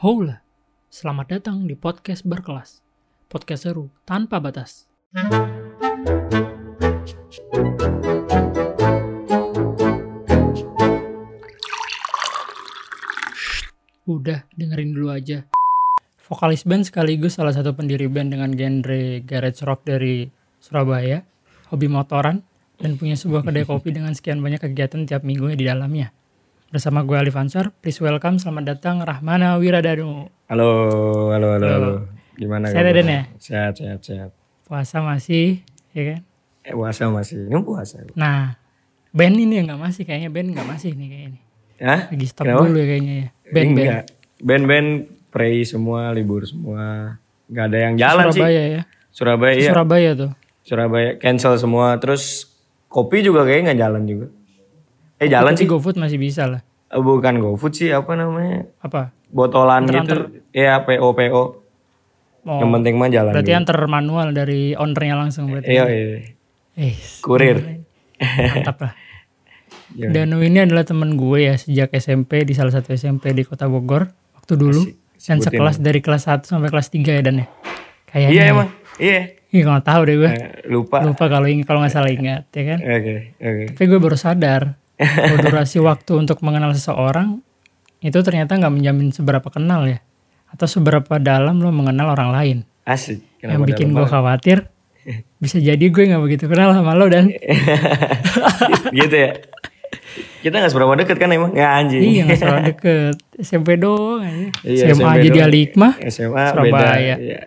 [0.00, 0.40] Hola,
[0.88, 2.80] selamat datang di podcast berkelas.
[3.28, 4.88] Podcast seru tanpa batas.
[14.08, 15.44] Udah, dengerin dulu aja.
[16.24, 20.24] Vokalis band sekaligus salah satu pendiri band dengan genre garage rock dari
[20.56, 21.20] Surabaya,
[21.68, 22.40] hobi motoran,
[22.80, 26.21] dan punya sebuah kedai kopi dengan sekian banyak kegiatan tiap minggunya di dalamnya.
[26.72, 30.32] Bersama gue Alif Ansar, please welcome, selamat datang Rahmana Wiradanu.
[30.48, 30.70] Halo,
[31.28, 31.92] halo, halo, Halo.
[32.32, 32.72] Gimana?
[32.72, 33.22] Sehat ya, ya?
[33.36, 34.30] Sehat, sehat, sehat.
[34.64, 35.60] Puasa masih,
[35.92, 36.20] ya kan?
[36.64, 37.44] Eh, puasa masih.
[37.44, 38.00] Ini puasa.
[38.16, 38.56] Nah,
[39.12, 41.40] band ini yang nggak masih, kayaknya band nggak masih nih kayaknya.
[41.84, 42.00] Hah?
[42.08, 42.64] Lagi stop Kenapa?
[42.64, 43.28] dulu ya kayaknya ya.
[43.52, 43.92] Band, band.
[44.40, 44.88] Band-band
[45.28, 47.20] pray semua, libur semua.
[47.52, 48.40] Gak ada yang jalan sih.
[48.40, 48.82] Surabaya ya.
[49.12, 49.68] Surabaya, iya.
[49.68, 50.32] Surabaya tuh.
[50.64, 52.00] Surabaya cancel semua.
[52.00, 52.48] Terus
[52.88, 54.26] kopi juga kayaknya nggak jalan juga.
[55.22, 55.64] Eh jalan sih.
[55.64, 56.60] GoFood masih bisa lah.
[56.90, 58.66] Eh, Bukan GoFood sih, apa namanya?
[58.82, 59.14] Apa?
[59.30, 60.42] Botolan gitu.
[60.50, 61.42] Iya, PO PO.
[62.42, 63.30] Oh, Yang penting mah jalan.
[63.30, 63.60] berarti dulu.
[63.62, 65.70] antar manual dari ownernya langsung berarti.
[65.70, 66.18] Iya, iya.
[66.74, 67.86] Eh, Kurir.
[68.18, 68.94] mantap lah.
[69.92, 70.08] Iya.
[70.08, 74.08] Danu ini adalah temen gue ya sejak SMP di salah satu SMP di Kota Bogor
[74.32, 74.80] waktu dulu.
[75.20, 75.44] Dan sebutin.
[75.44, 77.46] sekelas dari kelas 1 sampai kelas 3 ya Dan ya.
[78.08, 78.32] Kayaknya.
[78.32, 78.50] Iya ya.
[78.50, 78.68] emang.
[78.96, 79.20] Iya.
[79.52, 80.30] Ih, kalau tahu deh gue.
[80.32, 81.04] Eh, lupa.
[81.04, 82.78] Lupa kalau ingat kalau nggak salah ingat ya kan.
[82.80, 83.64] Oke, oke.
[83.76, 84.62] Tapi gue baru sadar
[85.42, 87.40] durasi waktu untuk mengenal seseorang
[87.98, 90.02] itu ternyata nggak menjamin seberapa kenal ya.
[90.48, 92.58] Atau seberapa dalam lo mengenal orang lain.
[92.82, 93.22] Asik.
[93.40, 94.66] yang bikin gue khawatir
[95.42, 97.30] bisa jadi gue nggak begitu kenal sama lo dan
[98.92, 99.30] gitu ya
[100.40, 104.50] kita nggak seberapa deket kan emang nggak anjing iya nggak selalu deket SMP doang aja
[104.62, 105.46] Iya, SMA SMP aja di doang.
[105.48, 107.14] Alikmah SMA beda Surabaya.
[107.16, 107.40] iya.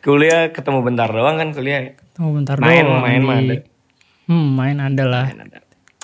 [0.00, 1.80] kuliah ketemu bentar doang kan kuliah
[2.12, 3.56] tunggu bentar main doang main di- mah ada
[4.24, 5.58] hmm main ada lah main ada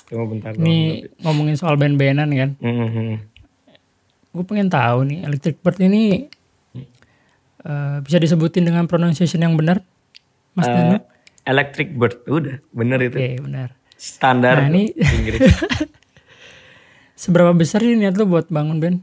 [0.09, 0.77] ketemu bentar doang ini
[1.19, 2.49] ngomongin soal band-bandan kan.
[2.57, 3.29] Mhm.
[4.29, 6.29] gue pengen tahu nih Electric Bird ini
[7.59, 9.81] eh, bisa disebutin dengan pronunciation yang benar?
[10.53, 10.97] Mas Eh, Danu?
[11.43, 12.21] Electric bird.
[12.25, 13.15] Udah bener itu.
[13.15, 13.73] Oke benar.
[13.95, 15.41] Standar Nah, ini- Inggris.
[17.15, 18.97] seberapa besar sih niat lo buat bangun band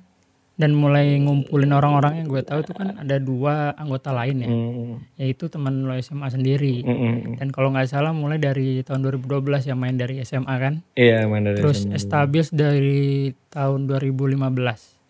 [0.56, 4.94] dan mulai ngumpulin orang-orang yang gue tahu tuh kan ada dua anggota lain ya Hmm,
[5.14, 7.36] yaitu teman lo SMA sendiri mhm.
[7.36, 9.36] dan kalau nggak salah mulai dari tahun 2012
[9.66, 11.94] yang main dari SMA kan iya main dari terus SMA.
[11.94, 13.04] establis dari
[13.48, 14.32] tahun 2015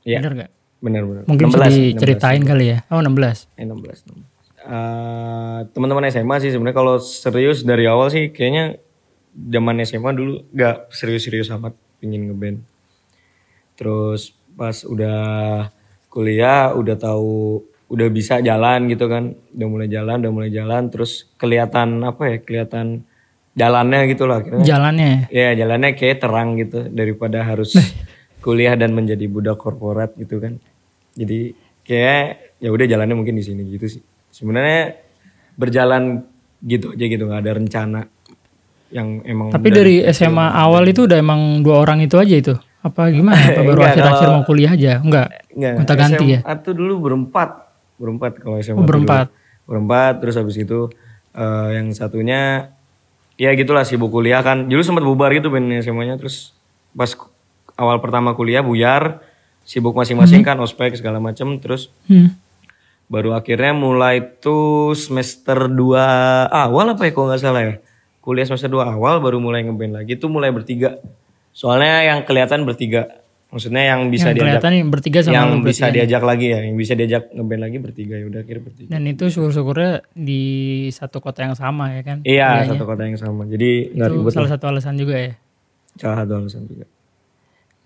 [0.02, 0.18] Iya.
[0.18, 4.36] bener nggak bener bener mungkin bisa 16, diceritain kali ya oh 16 Eh, 16, 16.
[4.66, 8.82] Eh, teman-teman SMA sih sebenarnya kalau serius dari awal sih kayaknya
[9.30, 12.66] zaman SMA dulu gak serius-serius amat pingin ngeband.
[13.74, 15.20] Terus pas udah
[16.08, 21.30] kuliah udah tahu udah bisa jalan gitu kan, udah mulai jalan, udah mulai jalan terus
[21.38, 22.36] kelihatan apa ya?
[22.42, 23.06] Kelihatan
[23.54, 24.64] jalannya gitu lah akhirnya.
[24.66, 27.78] jalannya Ya jalannya kayak terang gitu daripada harus
[28.42, 30.58] kuliah dan menjadi budak korporat gitu kan.
[31.14, 31.54] Jadi
[31.86, 34.02] kayak ya udah jalannya mungkin di sini gitu sih.
[34.34, 34.98] Sebenarnya
[35.56, 36.26] berjalan
[36.60, 38.00] gitu aja gitu nggak ada rencana
[38.92, 42.54] yang emang tapi dari SMA awal itu udah emang dua orang itu aja itu
[42.86, 43.36] apa gimana?
[43.36, 44.92] Apa baru akhir-akhir mau kuliah aja?
[44.98, 45.28] Enggak.
[45.50, 46.40] Enggak, gonta ganti ya?
[46.56, 47.48] tuh dulu berempat.
[47.96, 49.26] Berempat kalau SMA Oh, berempat.
[49.28, 49.64] dulu.
[49.66, 50.14] berempat.
[50.22, 50.88] Terus habis itu
[51.32, 52.70] eh, yang satunya
[53.34, 54.64] ya gitulah sibuk kuliah kan.
[54.64, 56.54] Dulu sempat bubar gitu band SMA-nya terus
[56.92, 57.12] pas
[57.74, 59.20] awal pertama kuliah buyar
[59.62, 61.58] sibuk masing-masing kan ospek segala macem.
[61.58, 62.36] Terus Hmm.
[63.06, 66.00] baru akhirnya mulai tuh semester 2
[66.48, 67.74] awal apa ya kalau nggak salah ya?
[68.18, 70.14] Kuliah semester 2 awal baru mulai ngeband lagi.
[70.14, 70.98] Tuh mulai bertiga
[71.56, 73.24] soalnya yang kelihatan bertiga.
[73.46, 75.94] Maksudnya yang bisa yang diajak nih bertiga sama yang bisa kan?
[75.94, 78.88] diajak lagi ya yang bisa diajak ngeband lagi bertiga ya udah akhirnya bertiga.
[78.92, 80.42] Dan itu syukur-syukurnya di
[80.92, 82.18] satu kota yang sama ya kan?
[82.26, 82.70] Iya Kuliahnya.
[82.76, 83.42] satu kota yang sama.
[83.48, 85.32] Jadi nggak itu ribet salah satu alasan juga ya?
[85.96, 86.84] Salah satu alasan juga.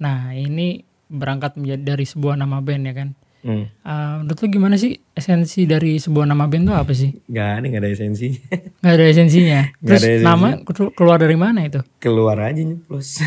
[0.01, 3.09] Nah ini berangkat menjadi dari sebuah nama band ya kan
[3.43, 3.65] hmm.
[3.81, 7.11] Eh, menurut lu gimana sih esensi dari sebuah nama band itu apa sih?
[7.27, 8.29] Nggak ada nggak ada esensi.
[8.81, 9.61] Nggak ada esensinya.
[9.81, 10.27] Terus ada esensi.
[10.27, 11.81] nama kelu- keluar dari mana itu?
[12.01, 13.21] Keluar aja nyeplos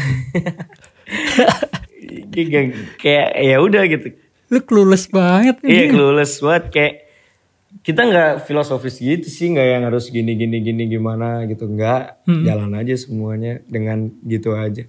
[2.34, 2.66] kayak
[2.98, 4.08] kayak ya udah gitu.
[4.50, 6.64] Lu clueless banget Iya clueless banget.
[6.74, 6.94] Kayak
[7.82, 11.66] kita nggak filosofis gitu sih nggak yang harus gini gini gini gimana gitu.
[11.70, 12.26] Nggak.
[12.26, 14.86] Jalan aja semuanya dengan gitu aja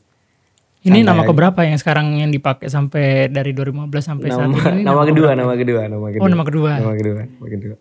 [0.84, 4.84] ini nama keberapa yang sekarang yang dipakai sampai dari 2015 sampai saat nama, ini?
[4.84, 6.20] nama kedua nama kedua nama kedua.
[6.20, 6.72] Oh nama kedua.
[6.76, 7.74] Nama kedua nama kedua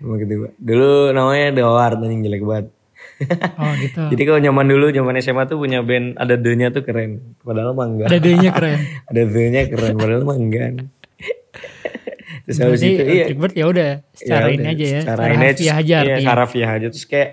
[0.00, 0.48] nama kedua.
[0.60, 2.66] Dulu namanya The Award anjing jelek banget.
[3.56, 4.02] Oh gitu.
[4.12, 7.36] Jadi kalau zaman dulu zaman SMA tuh punya band ada the-nya tuh keren.
[7.40, 8.06] Padahal mah enggak.
[8.12, 8.78] Ada D-nya keren.
[9.10, 10.68] Ada the-nya keren padahal mah enggak.
[12.44, 13.24] Terus habis itu iya.
[13.36, 15.00] Bird ya udah secara Ya ini aja ya.
[15.04, 15.62] secara secara ini aja
[16.02, 16.86] iya, secara harfiah aja.
[16.92, 17.28] Terus kayak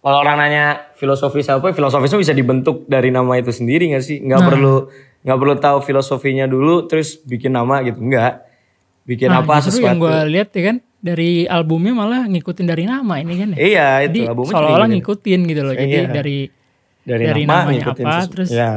[0.00, 4.26] kalau orang nanya filosofis apa filosofisnya bisa dibentuk dari nama itu sendiri gak sih Nah.
[4.26, 4.74] nggak perlu
[5.20, 8.48] nggak perlu tahu filosofinya dulu terus bikin nama gitu enggak
[9.02, 12.84] bikin Nah, apa justru yang sesuatu gue lihat ya kan dari albumnya malah ngikutin dari
[12.84, 13.58] nama ini kan ya.
[13.58, 15.74] iya Jadi itu albumnya seolah-olah ngikutin gitu loh.
[15.74, 16.04] Jadi Iya.
[16.06, 16.38] dari
[17.00, 18.70] dari, dari nama namanya ngikutin apa, sesu- terus ya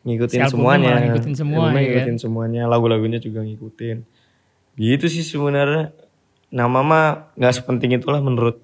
[0.00, 1.90] ngikutin si semuanya ngikutin semua, Albumnya ya kan?
[1.92, 3.96] ngikutin semuanya lagu-lagunya juga ngikutin
[4.74, 5.90] gitu sih sebenarnya
[6.48, 8.62] nama mah nggak sepenting itulah menurut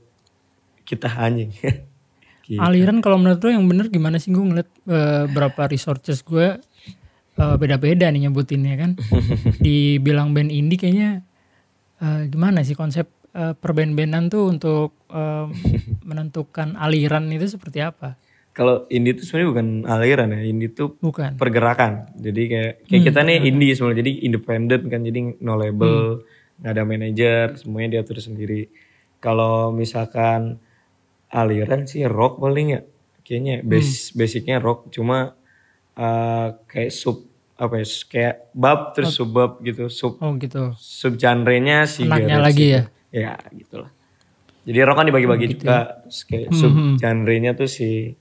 [0.85, 1.51] kita anjing
[2.45, 2.61] Gitu.
[2.61, 6.61] aliran kalau menurut lo yang bener gimana sih gue ngeliat eh, berapa researches gue
[7.41, 8.91] eh, beda-beda nih nyebutinnya kan.
[9.65, 11.25] Dibilang band indie kayaknya
[12.05, 14.93] eh, gimana sih konsep eh, perband-bandan tuh untuk
[16.09, 18.21] menentukan aliran itu seperti apa?
[18.55, 21.35] kalau indie itu sebenarnya bukan aliran ya indie itu Bukan.
[21.35, 26.23] pergerakan jadi kayak kayak kita nih indie sebenarnya jadi independen kan jadi no label
[26.63, 28.71] nggak ada manajer semuanya diatur sendiri
[29.19, 30.63] kalau misalkan
[31.35, 32.81] aliran sih rock paling ya
[33.21, 35.35] kayaknya base basicnya rock cuma
[35.95, 40.75] uh, kayak sub apa ya kayak bab terus subbab gitu sub Oh gitu.
[40.75, 42.75] sub genre-nya si Anaknya lagi itu.
[42.75, 42.83] ya?
[43.11, 43.91] ya gitulah.
[44.65, 48.15] Jadi rock kan dibagi-bagi juga Terus kayak sub genre-nya tuh si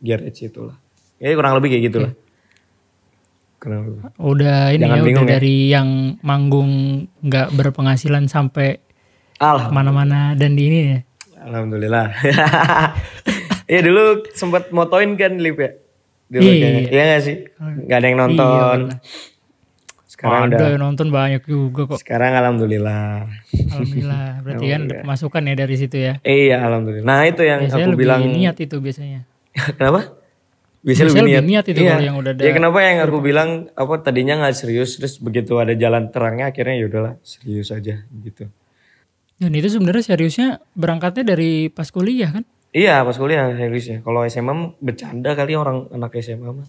[0.00, 0.76] garage itulah.
[1.18, 2.12] Ya kurang lebih kayak gitulah.
[3.58, 4.00] Kurang lebih.
[4.16, 5.36] Udah ini Jangan ya bingung udah ya.
[5.36, 5.88] dari yang
[6.22, 6.70] manggung
[7.20, 8.78] nggak berpenghasilan sampai
[9.34, 10.98] ke mana-mana dan di ini ya.
[11.48, 12.06] Alhamdulillah.
[13.68, 15.76] Iya dulu sempat motoin kan Lip ya.
[16.26, 16.56] Dulu Iya.
[16.58, 16.82] kayaknya.
[16.88, 17.36] Iya gak sih?
[17.84, 18.78] Gak ada yang nonton.
[18.88, 19.00] pernah.
[20.08, 20.68] sekarang Ada udah.
[20.68, 21.98] yang nonton banyak juga kok.
[22.00, 23.28] Sekarang alhamdulillah.
[23.68, 24.26] Alhamdulillah.
[24.40, 26.12] Berarti kan ada pemasukan ya dari situ ya.
[26.22, 27.04] Iya alhamdulillah.
[27.04, 28.20] Nah itu yang Biasanya aku lebih bilang.
[28.26, 29.20] niat itu biasanya.
[29.76, 30.00] kenapa?
[30.80, 31.44] Bisa Biasanya lebih lebih niat.
[31.44, 31.90] niat itu Iya.
[31.92, 35.52] kalau yang udah ada Ya kenapa yang aku bilang apa tadinya nggak serius terus begitu
[35.54, 38.48] ada jalan terangnya akhirnya ya udahlah serius aja gitu.
[39.38, 42.44] Dan itu sebenarnya seriusnya berangkatnya dari pas kuliah kan?
[42.74, 44.02] Iya pas kuliah seriusnya.
[44.02, 46.68] Kalau SMA bercanda kali orang anak SMA mah.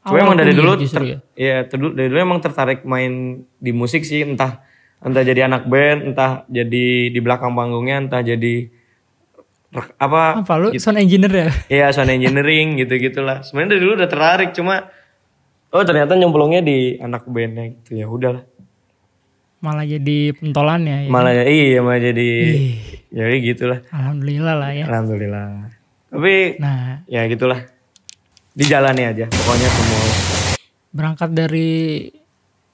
[0.00, 1.18] Cuma Awal emang dari dulu ter- ya?
[1.36, 4.64] ya ter- dari dulu emang tertarik main di musik sih entah
[5.00, 8.68] entah jadi anak band, entah jadi di belakang panggungnya, entah jadi
[10.00, 11.48] apa Apa lu sound engineer ya?
[11.70, 13.46] ya sound engineering gitu-gitulah.
[13.46, 14.90] Sebenarnya dari dulu udah tertarik cuma
[15.70, 18.42] oh ternyata nyemplungnya di anak bandnya gitu ya udahlah.
[19.60, 21.08] Malah jadi pentolannya ya.
[21.08, 22.72] Malah iya malah jadi Ih,
[23.10, 23.78] jadi gitulah.
[23.90, 24.84] Alhamdulillah lah ya.
[24.86, 25.68] Alhamdulillah.
[26.08, 27.68] Tapi Nah, ya gitulah.
[28.50, 30.08] Dijalani aja pokoknya semuanya.
[30.90, 31.70] berangkat dari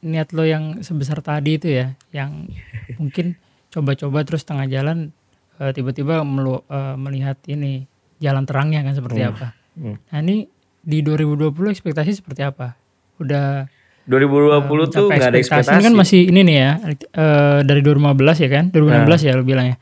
[0.00, 2.49] niat lo yang sebesar tadi itu ya, yang
[2.97, 3.37] mungkin
[3.69, 5.12] coba-coba terus tengah jalan
[5.59, 7.85] eh, tiba-tiba melu- eh, melihat ini
[8.17, 9.53] jalan terangnya kan seperti apa.
[9.75, 10.00] Hmm.
[10.00, 10.49] Nah ini
[10.81, 12.73] di 2020 ekspektasi seperti apa?
[13.19, 13.69] Udah
[14.06, 15.75] 2020 tuh mencapai nggak ada ekspektasi.
[15.75, 19.19] Ini kan masih ini nih ya eh, dari 2015 ya kan 2016 Nah.
[19.19, 19.76] ya lo bilang ya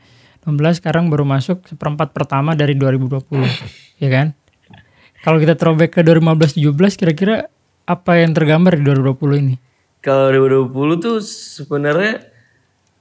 [0.45, 3.41] 2016 sekarang baru masuk seperempat pertama dari 2020
[4.03, 4.37] ya kan
[5.25, 7.49] kalau kita throwback ke 2015-17 kira-kira
[7.85, 9.55] apa yang tergambar di 2020 ini
[10.05, 12.29] Kalau 2020 tuh sebenarnya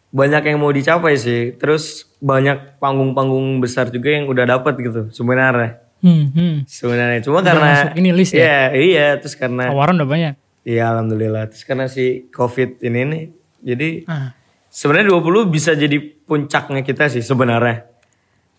[0.08, 1.52] banyak yang mau dicapai sih.
[1.60, 5.84] Terus banyak panggung-panggung besar juga yang udah dapat gitu sebenarnya.
[6.00, 6.54] hmm, hmm.
[6.64, 8.40] Sebenarnya cuma Udah karena masuk ini list ya?
[8.40, 10.34] Iya, iya, terus karena tawaran udah banyak
[10.64, 11.52] iya alhamdulillah.
[11.52, 13.24] Terus karena si Covid ini nih
[13.64, 14.34] jadi ah,
[14.68, 17.86] sebenarnya 20 bisa jadi puncaknya kita sih sebenarnya.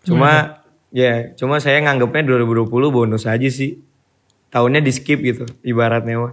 [0.06, 0.62] Cuma
[0.94, 3.82] ya, cuma saya nganggapnya 2020 bonus aja sih.
[4.48, 6.32] Tahunnya di skip gitu ibaratnya mah.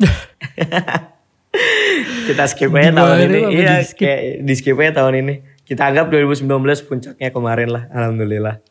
[2.30, 3.40] kita skip aja tahun ini.
[3.58, 5.36] Iya, kayak di skip aja tahun ini.
[5.66, 6.46] Kita anggap 2019
[6.86, 8.62] puncaknya kemarin lah, alhamdulillah.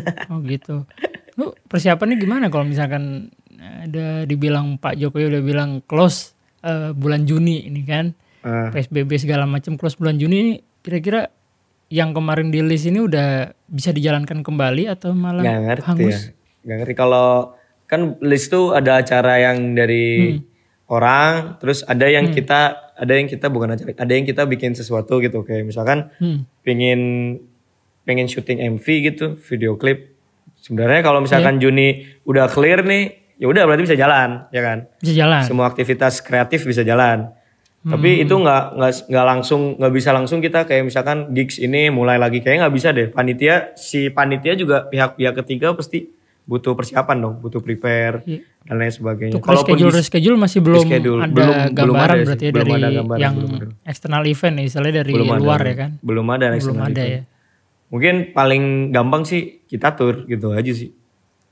[0.30, 0.86] oh gitu
[1.34, 6.33] lu persiapannya gimana kalau misalkan ada dibilang Pak Jokowi udah bilang close
[6.64, 11.32] eh, bulan Juni ini kan Ah, PSBB segala macam close bulan Juni ini kira-kira
[11.88, 16.12] yang kemarin di list ini udah bisa dijalankan kembali atau malah nggak ngerti hangus?
[16.12, 16.18] ya.
[16.60, 17.28] Nggak ngerti kalau
[17.84, 20.36] kan list tuh ada acara yang dari
[20.86, 22.60] orang, terus ada yang kita
[22.94, 26.44] ada yang kita bukan acara, ada yang kita bikin sesuatu gitu kayak misalkan Hmm.
[26.60, 27.00] pengen
[28.04, 30.12] pengen syuting MV gitu, video klip.
[30.60, 34.78] Sebenarnya kalau misalkan Juni udah clear nih, ya udah berarti bisa jalan, ya kan?
[34.98, 35.42] Bisa jalan.
[35.42, 37.30] Semua aktivitas kreatif bisa jalan.
[37.82, 42.16] Tapi itu nggak nggak nggak langsung nggak bisa langsung kita kayak misalkan gigs ini mulai
[42.16, 43.12] lagi kayak nggak bisa deh.
[43.12, 46.08] Panitia si panitia juga pihak-pihak ketiga pasti
[46.44, 48.40] butuh persiapan dong, butuh prepare Iya.
[48.62, 49.36] dan lain sebagainya.
[49.36, 51.20] Untuk reschedule dis- reschedule masih belum reschedule.
[51.20, 52.24] ada Belum- belum gambaran ada sih.
[52.26, 53.66] berarti ya Belum dari ada gambaran, yang belum ada.
[53.84, 55.90] eksternal event misalnya dari belum ada, luar ya kan?
[56.00, 57.12] Belum ada Belum external ada event.
[57.12, 57.20] ya.
[57.86, 60.88] Mungkin paling gampang sih kita tur gitu aja sih.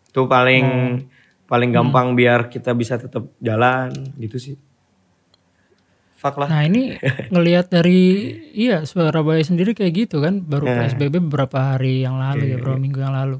[0.08, 0.64] Itu paling
[1.52, 4.56] paling gampang biar kita bisa tetap jalan gitu sih.
[6.16, 6.46] Fuck lah.
[6.48, 6.94] Nah ini
[7.28, 7.98] ngelihat dari
[8.54, 10.86] iya Surabaya sendiri kayak gitu kan baru Nah.
[10.86, 13.36] PSBB beberapa hari yang lalu Iya, ya beberapa minggu yang lalu.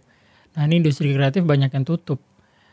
[0.52, 2.20] Nah ini industri kreatif banyak yang tutup.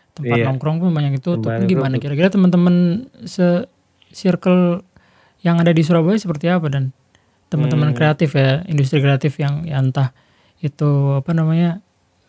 [0.10, 0.52] tempat Iya.
[0.52, 1.48] nongkrong pun banyak ditutup.
[1.48, 2.04] Tempat Gimana tutup.
[2.04, 2.76] kira-kira teman-teman
[3.24, 3.70] se
[4.12, 4.84] circle
[5.40, 6.92] yang ada di Surabaya seperti apa dan
[7.48, 7.96] teman-teman Hmm.
[7.96, 10.12] kreatif ya, industri kreatif yang ya entah
[10.60, 11.80] itu apa namanya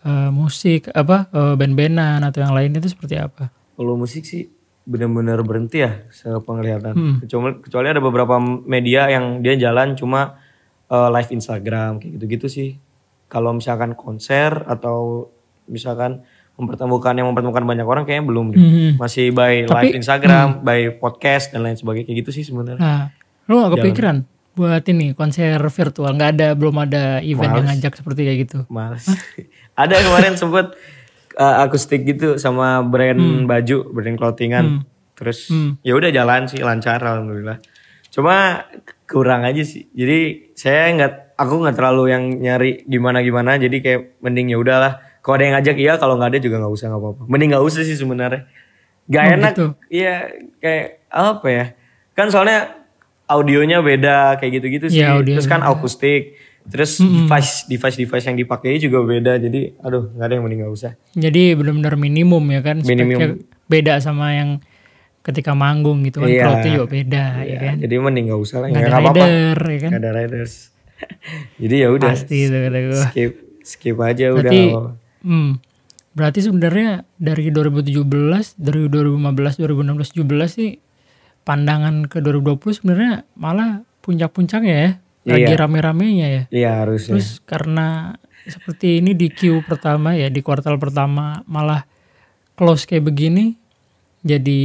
[0.04, 3.52] eh, musik apa eh, band-bandan atau yang lain itu seperti apa?
[3.76, 4.48] Kalau musik sih
[4.84, 6.94] benar-benar berhenti ya sepenglihatan.
[6.96, 7.16] Hmm.
[7.22, 10.40] Kecuali, kecuali ada beberapa media yang dia jalan cuma
[10.90, 12.70] eh, live Instagram kayak gitu-gitu sih.
[13.30, 15.30] Kalau misalkan konser atau
[15.70, 16.26] misalkan
[16.58, 18.46] mempertemukan yang mempertemukan banyak orang kayaknya belum.
[18.52, 18.90] Hmm.
[19.00, 22.82] Masih by Tapi- live Instagram, by podcast dan lain sebagainya kayak gitu sih sebenarnya.
[22.82, 23.02] Nah,
[23.48, 24.26] lu gak kepikiran
[24.60, 27.80] buat ini konser virtual nggak ada belum ada event yang Males.
[27.80, 28.58] ngajak seperti kayak gitu.
[28.68, 29.08] Males.
[29.82, 30.76] ada kemarin sempet
[31.34, 34.84] uh, akustik gitu sama brand baju, brand clothingan.
[35.16, 35.80] Terus Hmm.
[35.80, 37.56] ya udah jalan sih lancar alhamdulillah.
[38.08, 38.64] Cuma
[39.04, 39.88] kurang aja sih.
[39.90, 43.56] Jadi saya nggak aku nggak terlalu yang nyari gimana gimana.
[43.56, 44.92] Jadi kayak mending ya udahlah.
[45.20, 47.22] Kalau ada yang ngajak iya, kalau nggak ada juga nggak usah nggak apa-apa.
[47.24, 48.48] Mending nggak usah sih sebenarnya.
[49.06, 49.52] Gak Oh, enak.
[49.52, 49.66] gitu.
[49.88, 50.14] Iya
[50.56, 51.66] kayak apa ya?
[52.12, 52.79] Kan soalnya
[53.30, 54.98] audionya beda kayak gitu-gitu sih.
[54.98, 56.34] Iya, audio Terus kan akustik.
[56.62, 59.38] Terus device device device yang dipakai juga beda.
[59.38, 60.92] Jadi aduh nggak ada yang mending nggak usah.
[61.12, 63.40] Jadi benar-benar minimum ya kan Minimum.
[63.64, 64.50] beda sama yang
[65.20, 66.60] ketika manggung gitu kan Iya.
[66.66, 67.74] juga beda ya Ya, kan.
[67.78, 68.68] Jadi mending nggak usah lah.
[68.68, 69.24] Nggak Nggak ada apa-apa.
[69.24, 69.90] rider ya kan.
[69.90, 70.54] Nggak ada riders.
[71.62, 72.10] jadi ya udah.
[72.10, 73.00] Pasti itu kata gue.
[73.00, 73.32] skip
[73.62, 74.90] skip aja udah Berarti apa-apa.
[75.22, 75.50] hmm,
[76.10, 78.04] berarti sebenarnya dari 2017,
[78.58, 80.70] dari 2015, 2016, 17 sih
[81.50, 84.90] pandangan ke 2020 sebenarnya malah puncak-puncaknya ya.
[85.26, 85.58] Lagi Iya.
[85.58, 86.42] rame-ramenya ya.
[86.54, 87.18] Iya harusnya.
[87.18, 88.14] Terus karena
[88.46, 91.82] seperti ini di Q pertama ya di kuartal pertama malah
[92.54, 93.58] close kayak begini
[94.22, 94.62] jadi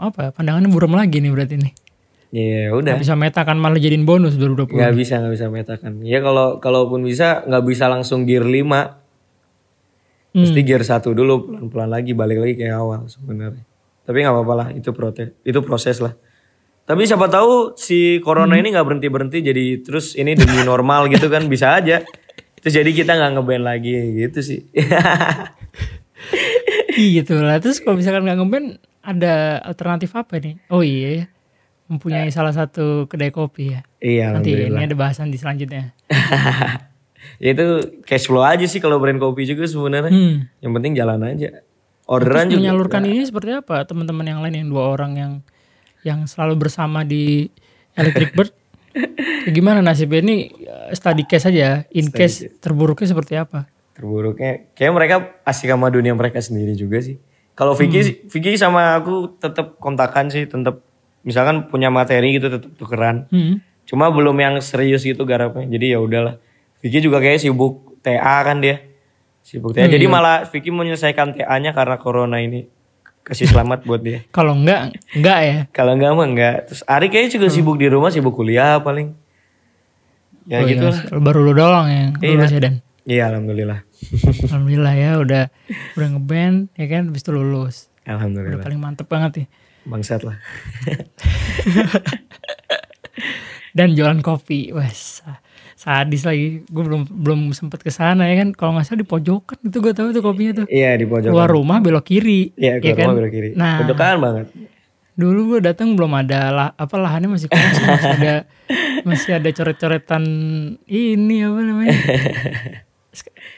[0.00, 1.72] apa ya, pandangannya buram lagi nih berarti nih.
[2.34, 2.96] Ya udah.
[2.96, 4.80] Nggak bisa meta kan malah jadiin bonus 2020.
[4.80, 5.92] Nggak bisa nggak bisa metakan.
[6.02, 9.04] Ya kalau kalaupun bisa nggak bisa langsung gear 5
[10.36, 10.44] Hmm.
[10.44, 13.64] Mesti gear satu dulu pelan-pelan lagi balik lagi kayak awal sebenarnya.
[14.06, 16.14] Tapi nggak apa-apa lah itu proses itu proses lah.
[16.86, 18.62] Tapi siapa tahu si corona Hmm.
[18.62, 22.06] ini nggak berhenti berhenti jadi terus ini demi normal gitu kan bisa aja.
[22.56, 24.60] Terus jadi kita nggak ngeband lagi gitu sih.
[26.94, 27.58] Iya gitu lah.
[27.58, 28.66] Terus kalau misalkan nggak ngeband
[29.02, 30.62] ada alternatif apa nih?
[30.70, 31.24] Oh iya ya.
[31.86, 33.80] Mempunyai salah satu kedai kopi ya.
[33.98, 35.94] iya Nanti ini ada bahasan di selanjutnya.
[37.42, 37.66] ya itu
[38.02, 40.10] cash flow aja sih kalau brand kopi juga sebenarnya.
[40.10, 40.50] Hmm.
[40.58, 41.62] Yang penting jalan aja.
[42.06, 42.60] Orderan Terus juga.
[42.62, 43.82] menyalurkan ini seperti apa?
[43.82, 45.32] Teman-teman yang lain yang dua orang yang
[46.00, 47.50] yang selalu bersama di
[47.92, 48.54] Electric Bird?
[49.42, 50.22] Ya gimana nasibnya?
[50.22, 53.66] Ini eh, study case aja, in case terburuknya seperti apa?
[53.90, 57.16] terburuknya kayak mereka asik sama dunia mereka sendiri juga sih.
[57.56, 60.84] Kalau Vicky sih- Vicky sama aku tetap kontakan sih tetap
[61.24, 63.24] misalkan punya materi gitu tetap tukeran.
[63.28, 63.64] Hmm.
[63.86, 65.64] cuma belum yang serius gitu garapnya.
[65.64, 66.36] Jadi ya udahlah.
[66.78, 68.82] Vicky juga kayak sibuk TA kan dia
[69.46, 72.66] sibuk TA jadi malah Vicky menyelesaikan TA-nya karena corona ini.
[73.22, 74.26] Kasih selamat buat dia.
[74.36, 75.56] Kalau enggak, enggak ya.
[75.74, 76.56] kalau enggak mah enggak.
[76.70, 79.14] Terus Ari kayaknya juga sibuk di rumah sibuk kuliah paling.
[80.46, 82.74] Ya Oh gitu iya, lah Baru lu doang yang lulus ya Dan.
[83.02, 83.82] iya alhamdulillah.
[84.46, 85.44] Alhamdulillah ya udah
[85.98, 87.10] udah ngeband ya kan?
[87.10, 87.76] Habis itu lulus.
[88.06, 89.46] Udah alhamdulillah paling mantep banget ya.
[89.86, 90.34] bangsat lah
[93.76, 94.72] Dan jualan kopi.
[94.72, 95.20] Wes
[95.76, 96.64] sadis lagi.
[96.64, 98.50] Gue belum belum sempet ke sana ya kan.
[98.50, 100.66] Kalau nggak salah di pojokan itu gue tahu tuh kopinya tuh.
[100.66, 101.28] Iya di pojok.
[101.28, 102.56] Keluar rumah belok kiri.
[102.56, 103.50] Iya ya keluar rumah belok kiri.
[103.52, 104.46] Nah, Pojokan banget.
[105.12, 108.34] dulu gue datang belum ada lah apa lahannya masih kosong masih ada
[109.00, 110.22] masih ada coret-coretan
[110.84, 111.96] ini apa namanya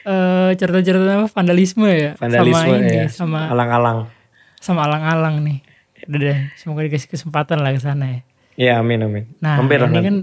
[0.07, 3.07] eh coretan-coretan apa vandalisme ya Vandalisme sama ini ya.
[3.11, 3.99] sama Alang-alang.
[4.55, 5.59] sama alang-alang nih
[6.07, 8.19] udah deh semoga dikasih kesempatan lah ke sana ya
[8.59, 9.23] Iya amin amin.
[9.39, 10.05] nah Mampir lah ini nanti.
[10.05, 10.17] kan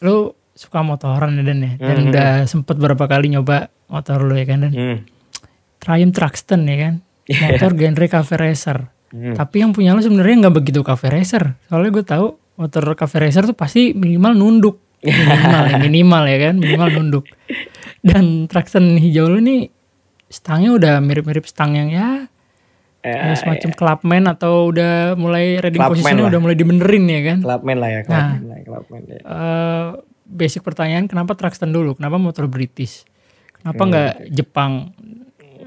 [0.00, 0.16] lu
[0.50, 2.08] suka motoran ya Dan ya dan Hmm.
[2.08, 4.98] udah sempet berapa kali nyoba motor lu ya kan dan Hmm.
[5.76, 6.94] Triumph Truxton ya kan
[7.28, 8.78] motor genre cafe racer
[9.10, 9.34] Hmm.
[9.34, 13.44] tapi yang punya lu sebenarnya nggak begitu cafe racer soalnya gue tahu motor cafe racer
[13.44, 17.24] tuh pasti minimal nunduk minimal ya, minimal ya kan minimal nunduk
[18.00, 19.68] dan Truxton hijau lu nih
[20.26, 22.08] stangnya udah mirip-mirip stang yang ya
[23.04, 26.30] Kayak semacam clubman atau udah mulai riding Clubman posisinya lah.
[26.30, 29.18] udah mulai dibenerin ya kan Clubman lah ya, clubman lah, clubman ya.
[29.20, 29.86] Eh,
[30.26, 33.04] basic pertanyaan kenapa Truxton dulu kenapa motor British
[33.54, 34.72] kenapa nggak Jepang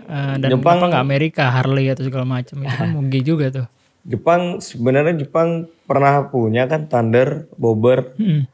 [0.03, 3.67] Eh, dan Jepang- kenapa nggak Amerika Harley atau segala macam itu kan moge juga tuh
[4.01, 5.49] Jepang sebenarnya Jepang
[5.83, 8.15] pernah punya kan Thunder, Bobber.
[8.15, 8.47] Hmm.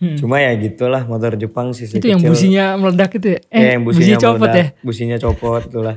[0.00, 0.16] Hmm.
[0.16, 3.40] Cuma ya gitulah motor Jepang sih itu yang businya meledak itu ya?
[3.46, 5.96] eh Eh, yang businya, copot meledak, ya Businya copot itulah.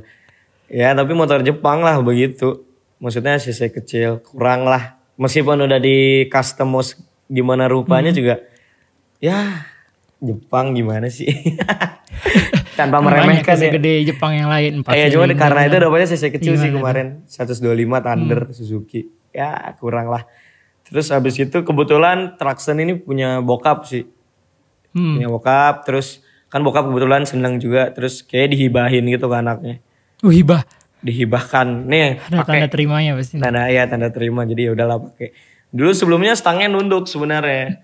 [0.68, 2.64] Ya tapi motor Jepang lah begitu.
[2.98, 4.96] Maksudnya cc kecil kurang lah.
[5.16, 8.18] Meskipun udah di customize gimana rupanya Hmm.
[8.18, 8.36] juga.
[9.20, 9.68] Ya
[10.18, 11.28] Jepang gimana sih?
[12.74, 13.70] tanpa Kan meremehkan ya.
[13.72, 14.82] gede Jepang yang lain.
[14.82, 17.08] empat Iya, cuma karena itu dapatnya CC kecil sih Gimana kemarin.
[17.28, 17.62] 125
[18.02, 19.02] Thunder Suzuki.
[19.30, 20.26] Ya, kurang lah.
[20.84, 24.06] Terus habis itu kebetulan Traxxon ini punya bokap sih.
[24.94, 25.18] Hmm.
[25.18, 29.82] Punya bokap, terus kan bokap kebetulan seneng juga, terus kayak dihibahin gitu ke anaknya.
[30.24, 30.64] Uh, hibah.
[31.04, 31.68] Dihibahkan.
[31.84, 33.36] Nih, Ada pakai tanda terimanya pasti.
[33.36, 34.42] tanda ya tanda terima.
[34.44, 35.36] Jadi ya udahlah pakai.
[35.70, 37.84] Dulu sebelumnya stangnya nunduk sebenarnya.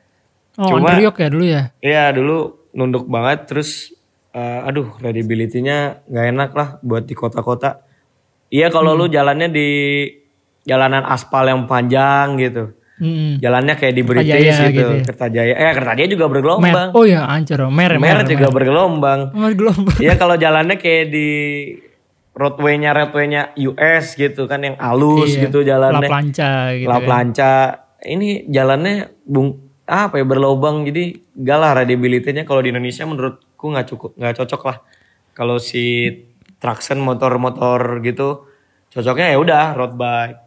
[0.56, 1.64] Oh, Cuma- Andriok ya dulu ya?
[1.80, 2.38] Iya dulu
[2.72, 3.92] nunduk banget terus
[4.30, 7.84] eh, aduh credibility-nya nggak enak lah buat di kota-kota.
[8.48, 9.00] Iya kalau Hmm.
[9.00, 9.68] lu jalannya di
[10.64, 12.72] jalanan aspal yang panjang gitu.
[13.00, 13.40] Hmm.
[13.40, 15.04] Jalannya kayak di British Kertajaya gitu, gitu ya.
[15.04, 15.54] Kertajaya.
[15.56, 16.32] Eh Kertajaya juga Mer.
[16.32, 16.88] bergelombang.
[16.94, 17.60] Oh ya, ancur.
[17.68, 19.20] Mer, mer, Mer juga bergelombang.
[19.34, 19.98] Mer gelombang.
[19.98, 21.28] Iya kalau jalannya kayak di
[22.40, 25.42] roadway-nya roadway-nya US gitu kan yang halus Iya.
[25.46, 26.08] gitu La jalannya.
[26.08, 27.10] plancha gitu Lap kan.
[27.10, 27.54] lanca.
[28.00, 31.72] Ini jalannya bung apa ya berlobang jadi gak lah
[32.46, 34.78] kalau di Indonesia menurutku nggak cukup nggak cocok lah.
[35.34, 36.08] Kalau si
[36.56, 38.48] traction motor-motor gitu
[38.88, 40.40] cocoknya ya udah road bike.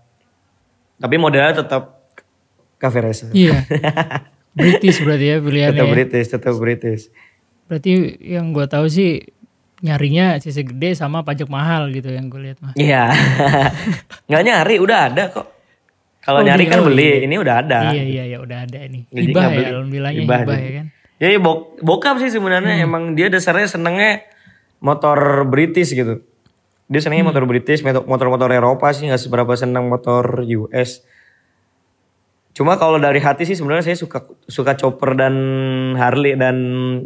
[0.96, 2.08] Tapi modelnya tetap
[2.78, 3.28] cafe racer.
[3.30, 3.62] Iya.
[4.52, 5.72] British berarti ya pilihannya.
[5.74, 5.92] tetap ya.
[5.92, 7.02] British, tetap British.
[7.66, 9.24] Berarti yang gua tahu sih
[9.82, 12.72] nyarinya CC gede sama pajak mahal gitu yang gue lihat mah.
[12.72, 13.10] Iya.
[14.30, 15.46] nggak nyari udah ada kok.
[16.22, 17.26] Kalau Oh, nyari kan oh, beli, iya.
[17.26, 17.78] ini udah ada.
[17.90, 19.10] Iya iya ya udah ada ini.
[19.10, 20.62] Jadi Hibah nggak ya, alhamdulillahnya Hibah hibah, jadi.
[20.62, 20.86] ya kan.
[21.18, 22.86] Ya, ya bok bokap sih sebenarnya Hmm.
[22.86, 24.22] emang dia dasarnya senengnya
[24.78, 26.22] motor British gitu.
[26.86, 27.34] Dia senengnya Hmm.
[27.34, 31.02] motor British, motor- motor-motor Eropa sih nggak seberapa senang motor US.
[32.52, 35.34] Cuma kalau dari hati sih sebenarnya saya suka suka chopper dan
[35.96, 36.56] Harley dan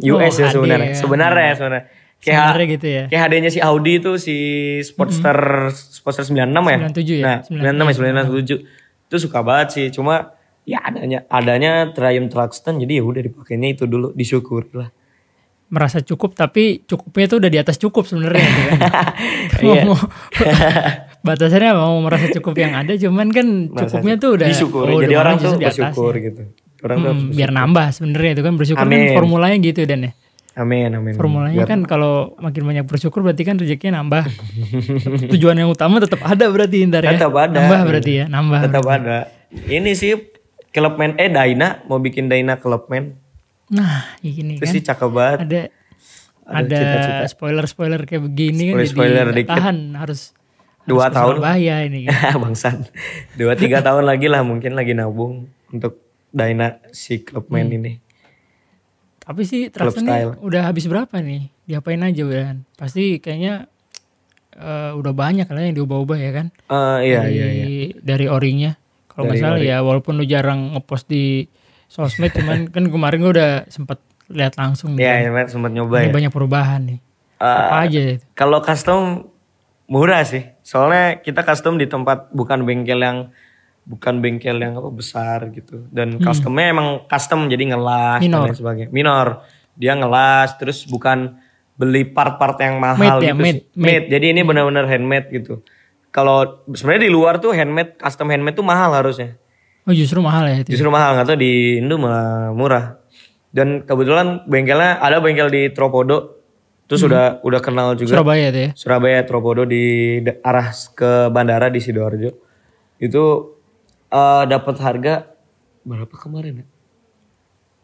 [0.03, 0.87] US Oh, ya HD sebenarnya.
[0.87, 0.95] ya.
[0.95, 1.83] Sebenarnya sebenarnya.
[2.17, 3.03] Kayak gitu ya.
[3.07, 4.35] Kayak HD-nya si Audi itu si
[4.81, 5.37] Sportster
[5.71, 6.33] Sportster 96
[6.65, 6.77] ya.
[6.89, 7.23] 97 ya?
[7.23, 9.07] Nah, 96 ya 97.
[9.07, 9.85] Itu suka banget sih.
[9.89, 10.33] Cuma
[10.67, 14.89] ya adanya adanya Triumph Truxton jadi ya udah dipakainya itu dulu disyukur lah.
[15.67, 18.79] Merasa cukup tapi cukupnya tuh udah di atas cukup sebenarnya gitu kan.
[19.63, 19.81] Iya.
[19.83, 20.09] Mau-
[21.27, 24.91] batasannya mau merasa cukup yang ada cuman kan cukupnya tuh udah disyukuri.
[24.91, 26.21] oh, jadi orang tuh bersyukur ya.
[26.31, 26.43] gitu.
[26.77, 29.11] Orang tuh Hmm, biar nambah sebenarnya itu kan bersyukur kan Amin.
[29.11, 30.11] formulanya gitu dan ya.
[30.57, 31.13] Amin amin.
[31.13, 34.25] Formulanya Biar- kan kalau makin banyak bersyukur berarti kan rezekinya nambah.
[35.33, 37.13] Tujuan yang utama tetap ada berarti ntar ya.
[37.13, 37.53] Tetap ada.
[37.55, 38.59] Nambah berarti ya, nambah.
[38.63, 39.17] tetap ada.
[39.53, 40.17] Ini sih
[40.67, 43.13] Clubman eh Daina mau bikin Daina Clubman.
[43.69, 45.39] Nah, ini Itu kan sih cakep banget.
[45.39, 45.61] ada
[46.47, 46.81] ada
[47.25, 49.51] spoiler-spoiler kayak begini kan Spoiler-spoiler jadi dikit.
[49.51, 50.31] tahan harus
[50.83, 51.33] Dua harus tahun.
[51.37, 52.33] Surabaya ini kan.
[52.41, 52.77] Bangsat.
[53.35, 57.77] Dua tiga tahun lagi lah mungkin lagi nabung untuk Daina si Clubman Hmm.
[57.77, 57.91] ini.
[59.27, 61.51] Tapi sih nih udah habis berapa nih?
[61.67, 62.63] Diapain aja udah?
[62.79, 63.67] Pasti kayaknya
[64.55, 66.47] eh, udah banyak lah yang diubah-ubah ya kan?
[66.71, 67.67] Eh iya dari, iya iya.
[67.99, 68.71] dari orinya.
[69.11, 69.67] Kalau nggak salah ori.
[69.67, 71.43] ya walaupun lu jarang ngepost di
[71.91, 73.99] sosmed cuman kan kemarin gue udah sempet
[74.31, 74.95] lihat langsung.
[74.95, 75.35] Iya, kan.
[75.35, 76.15] iya, sempat nyoba Ini ya.
[76.15, 76.99] banyak perubahan nih.
[77.37, 78.23] Eh, Apa aja itu?
[78.31, 79.27] Kalau custom
[79.91, 80.43] murah sih.
[80.63, 83.31] Soalnya kita custom di tempat bukan bengkel yang
[83.87, 85.87] bukan bengkel yang apa besar gitu.
[85.87, 88.27] Dan customnya emang custom jadi ngelas Hmm.
[88.27, 88.39] Minor.
[88.43, 88.89] dan lain sebagainya.
[88.91, 89.27] Minor.
[89.79, 91.39] Dia ngelas terus bukan
[91.77, 93.39] beli part-part yang mahal Made ya, gitu.
[93.39, 93.79] made, sih.
[93.79, 94.05] Made.
[94.09, 95.63] Jadi ini benar-benar handmade gitu.
[96.11, 99.37] Kalau sebenarnya di luar tuh handmade, custom handmade tuh mahal harusnya.
[99.87, 100.75] Oh justru mahal ya itu.
[100.75, 102.99] Justru mahal nggak tahu di Indo malah murah.
[103.47, 106.35] Dan kebetulan bengkelnya ada bengkel di Tropodo.
[106.87, 108.11] Terus udah udah kenal juga.
[108.19, 108.69] Surabaya itu ya.
[108.75, 112.31] Surabaya Tropodo di arah ke bandara di sidoarjo
[112.97, 113.23] itu
[114.09, 115.13] eh, dapat harga
[115.81, 116.67] berapa kemarin ya?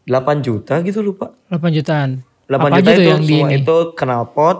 [0.06, 1.32] 8 juta gitu lupa.
[1.48, 2.20] 8 jutaan.
[2.44, 3.56] 8 Apa juta tuh itu yang di semua ini?
[3.58, 4.58] itu knalpot,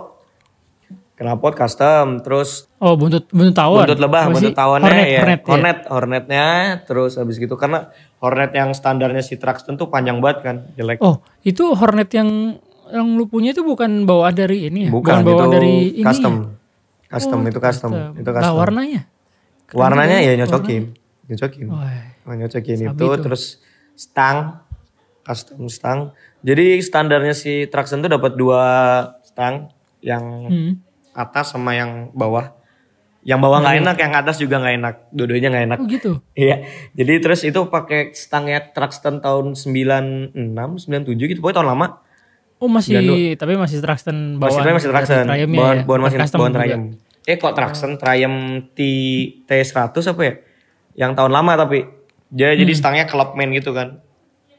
[1.15, 3.85] knalpot custom, terus Oh buntut buntut tawon.
[3.85, 5.19] buntut lebah, buntut tawonnya Hornet, ya.
[5.21, 5.45] Hornet, ya.
[5.45, 6.47] Hornet, hornetnya,
[6.83, 10.97] terus habis gitu karena hornet yang standarnya si Traxton tuh panjang banget kan, jelek.
[10.99, 14.91] Oh itu Hornet yang yang lu punya itu bukan bawaan dari ini ya?
[14.91, 16.33] Bukan, bawaan itu dari ini custom.
[16.33, 16.49] ya?
[17.07, 18.13] Custom itu custom, Custom.
[18.17, 18.53] itu custom.
[18.57, 19.01] warnanya?
[19.71, 20.83] Warnanya ya nyocokin,
[21.27, 21.67] nyocokin.
[21.67, 22.03] Wah.
[22.23, 23.59] Oh, nyocokin itu terus
[23.93, 24.61] stang
[25.21, 25.99] custom stang.
[26.41, 28.61] Jadi standarnya si Traxxon tuh dapat dua
[29.21, 30.71] stang yang Hmm.
[31.11, 32.53] atas sama yang bawah.
[33.25, 34.95] Yang bawah nggak enak, yang atas juga nggak enak.
[35.09, 35.79] Dua-duanya nggak enak.
[35.81, 36.11] Oh gitu.
[36.37, 36.61] Iya.
[36.93, 40.29] Jadi terus itu pakai stangnya Traxxon tahun 96,
[40.77, 41.41] 97 gitu.
[41.41, 41.87] Pokoknya tahun lama.
[42.55, 44.77] Oh masih tapi masih Traxxon Masih bawaan.
[44.77, 45.25] masih dari Traxxon.
[45.25, 45.83] Bawaan, ya?
[45.83, 46.53] bawaan masih bawaan.
[46.53, 46.87] Triumph.
[47.25, 48.41] Eh kok Traxxon Triumph
[48.77, 48.79] T
[49.49, 50.33] T100 apa ya?
[50.95, 51.85] Yang tahun lama tapi.
[52.27, 52.79] Jadi jadi Hmm.
[52.79, 53.99] stangnya Clubman gitu kan.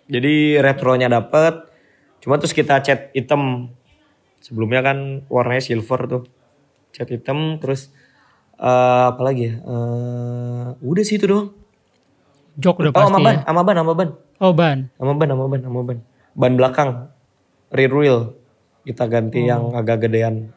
[0.07, 1.67] Jadi retronya dapet.
[2.21, 3.73] Cuma terus kita cat hitam.
[4.39, 6.23] Sebelumnya kan warnanya silver tuh.
[6.91, 7.91] Cat hitam terus
[8.55, 9.55] eh apa lagi ya?
[9.59, 11.51] Eh, udah sih itu doang.
[12.57, 13.43] Jok udah Oh, pasti sama ban, ya.
[13.45, 14.09] sama ban, sama ban.
[14.39, 14.79] Oh ban.
[14.95, 15.99] Sama ban, sama ban, sama ban.
[16.33, 16.91] Ban belakang.
[17.69, 18.21] Rear wheel.
[18.87, 19.75] kita ganti yang Oh.
[19.75, 20.55] agak gedean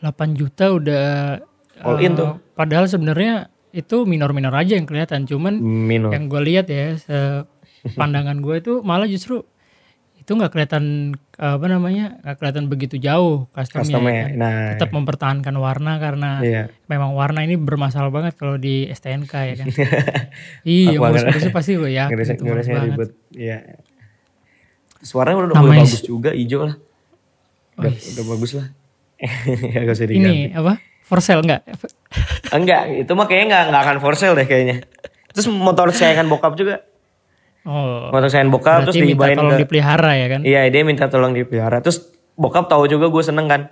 [0.00, 1.36] 8 juta udah
[1.78, 2.40] All eh, in tuh.
[2.56, 6.98] Padahal sebenarnya itu minor-minor aja yang kelihatan, cuman minor yang gue lihat ya
[7.98, 9.46] pandangan gue itu malah justru
[10.20, 14.30] itu nggak kelihatan apa namanya nggak kelihatan begitu jauh customnya, customnya ya kan.
[14.36, 19.54] nah tetap mempertahankan warna karena iya memang warna ini bermasalah banget kalau di STNK ya
[19.58, 19.68] kan
[20.68, 22.36] iya ngurus-ngurusnya pasti gue ya banget
[22.94, 23.10] ribet.
[23.34, 23.58] Iya.
[25.00, 26.76] Suaranya udah, udah Namanya bagus juga, hijau lah.
[27.80, 28.66] Udah, udah bagus lah.
[29.72, 30.28] ya gak usah diganti.
[30.28, 31.66] ini apa for sale nggak
[32.54, 34.86] Enggak, itu mah kayaknya enggak, enggak akan for sale deh kayaknya.
[35.34, 36.86] Terus motor sayangan bokap juga.
[37.66, 39.62] oh Motor sayangan bokap terus dihibahin tolong ke...
[39.66, 41.82] dipelihara ya kan Iya, dia minta tolong dipelihara.
[41.82, 43.62] Terus bokap tahu juga gue seneng kan.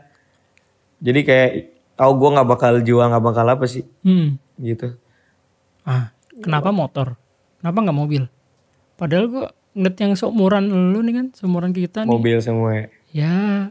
[0.99, 1.51] Jadi kayak
[1.95, 3.87] tahu gue nggak bakal jual, nggak bakal apa sih.
[4.03, 4.39] hmm.
[4.59, 4.91] Gitu.
[5.87, 6.11] ah
[6.43, 7.15] kenapa motor
[7.63, 8.23] kenapa nggak mobil
[8.99, 9.45] padahal gue
[9.79, 12.91] ngeliat yang seumuran lu nih kan seumuran kita nih Mobil semua.
[13.15, 13.71] ya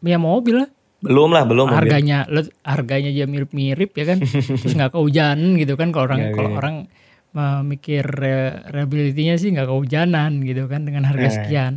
[0.00, 0.70] ya mobil lah
[1.00, 4.18] Belum lah, belum harganya lu- harganya aja mirip-mirip ya kan
[4.60, 6.58] terus nggak kehujanan gitu kan kalau orang Iya, kalau iya.
[6.58, 6.76] orang
[7.32, 11.34] uh, mikir uh, reliability-nya sih nggak kehujanan gitu kan dengan harga Nah.
[11.34, 11.72] sekian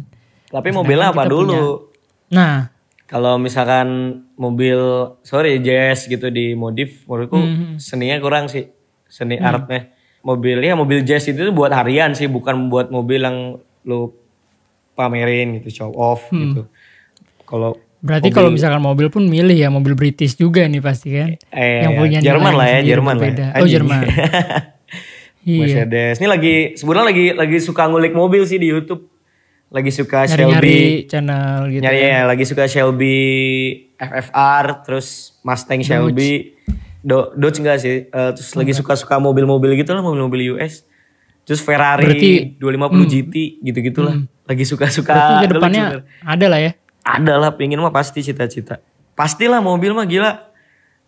[0.45, 1.87] Tapi mobilnya apa dulu?
[2.29, 2.67] nah
[3.03, 3.87] Kalau misalkan
[4.35, 4.75] mobil
[5.21, 7.77] sorry jazz gitu di modif menurutku Hmm.
[7.77, 8.67] seninya kurang sih.
[9.05, 9.93] Seni artnya.
[10.19, 13.37] Mobilnya mobil jazz itu tuh buat harian sih, bukan buat mobil yang
[13.83, 14.09] lu
[14.93, 16.41] pamerin gitu, show off Hmm.
[16.43, 16.61] gitu.
[17.43, 21.87] Kalau berarti kalau misalkan mobil pun milih ya mobil British juga nih pasti kan eh
[21.87, 23.31] yang punya Jerman nilai lah ya, sendiri Jerman lah.
[23.31, 23.47] ya.
[23.55, 23.65] oh.
[23.65, 24.01] Jerman
[25.43, 26.15] iya Mercedes.
[26.19, 29.07] Ini lagi sebenarnya lagi lagi suka ngulik mobil sih di YouTube.
[29.67, 30.37] Lagi suka Shelby.
[30.53, 33.17] nyari-nyari channel gitu Nyari ya, lagi suka Shelby
[33.97, 36.53] FFR, terus Mustang Shelby,
[37.01, 38.05] Do, Dodge enggak sih?
[38.05, 40.85] Eh, terus lagi suka-suka mobil-mobil gitu lah, mobil-mobil US.
[41.41, 43.33] Terus Ferrari Berarti- 250 GT
[43.65, 44.15] gitu-gitu lah.
[44.45, 45.09] Lagi suka-suka.
[45.09, 45.83] berarti ke depannya
[46.21, 46.71] ada lah ya
[47.03, 48.79] ada lah, pingin mah pasti cita-cita.
[49.13, 50.51] Pastilah mobil mah gila.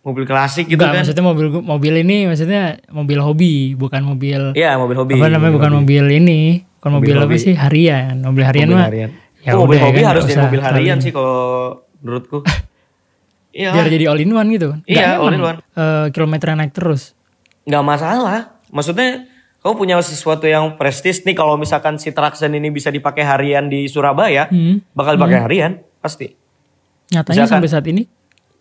[0.00, 1.02] Mobil klasik gitu Enggak, kan.
[1.02, 5.12] maksudnya mobil mobil ini maksudnya mobil hobi bukan mobil Iya, mobil hobi.
[5.12, 6.40] apa namanya bukan mobil ini
[6.78, 7.42] bukan mobil, apa hobi.
[7.42, 9.10] sih harian mobil harian Mobil mah harian.
[9.36, 11.40] ya mobil udah hobi kan, harus jadi mobil harian terlalu- sih kalau
[11.98, 12.38] menurutku.
[13.50, 15.58] Iya, biar jadi all in one gitu kan Iya, all in one.
[15.72, 17.16] eh, kilometernya naik terus
[17.64, 18.40] nggak masalah.
[18.68, 19.26] Maksudnya
[19.66, 23.90] kamu punya sesuatu yang prestis nih kalau misalkan si Traxxen ini bisa dipakai harian di
[23.90, 24.78] Surabaya, Hmm.
[24.94, 26.38] bakal dipakai harian pasti.
[27.10, 28.02] nyatanya Misalkan- sampai saat ini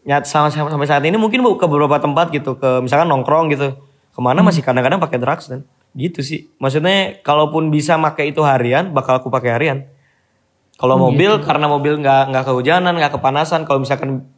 [0.06, 3.74] Nyat sama sampai saat ini mungkin ke beberapa tempat gitu, ke misalkan nongkrong gitu.
[4.14, 4.50] Ke mana Hmm.
[4.50, 5.66] masih kadang-kadang pakai Traxxen.
[5.98, 6.50] Gitu sih.
[6.62, 9.90] Maksudnya kalaupun bisa pakai itu harian, bakal aku pakai harian.
[10.78, 11.46] Kalau Oh, mobil gitu.
[11.46, 13.66] karena mobil nggak nggak kehujanan, nggak kepanasan.
[13.66, 14.30] Kalau misalkan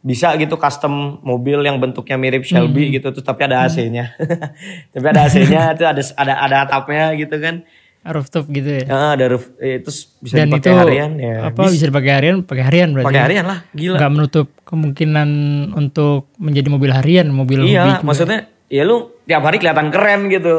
[0.00, 2.50] bisa gitu custom mobil yang bentuknya mirip Hmm.
[2.64, 4.14] Shelby gitu tuh tapi ada AC-nya.
[4.92, 7.66] tapi ada AC-nya itu ada ada ada atapnya gitu kan.
[8.00, 11.34] rooftop gitu ya Ya, ada roof eh, terus bisa dan dipakai itu harian ya.
[11.44, 13.24] apa bisa dipakai harian pakai harian berarti Pakai ya?
[13.26, 13.96] harian lah, gila.
[13.98, 15.28] nggak menutup kemungkinan
[15.74, 20.54] untuk menjadi mobil harian mobil Iya, maksudnya ya lu tiap hari kelihatan keren gitu.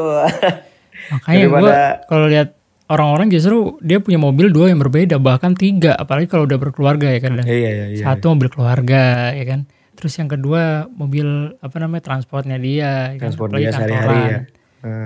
[1.10, 1.72] makanya gue
[2.06, 2.59] kalau lihat
[2.90, 7.20] orang-orang justru dia punya mobil dua yang berbeda bahkan tiga apalagi kalau udah berkeluarga ya
[7.22, 7.38] kan.
[7.40, 8.02] Iya, iya, iya.
[8.02, 13.30] satu mobil keluarga ya kan terus yang kedua mobil apa namanya transportnya dia ya kan?
[13.30, 14.38] Transport Apalagi dia sehari-hari ya.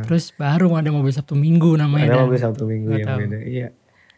[0.07, 2.25] Terus baru ada mobil sabtu minggu namanya ada Dan.
[2.31, 3.19] mobil Sabtu Minggu yang tahu.
[3.27, 3.39] beda.
[3.43, 3.69] Iya.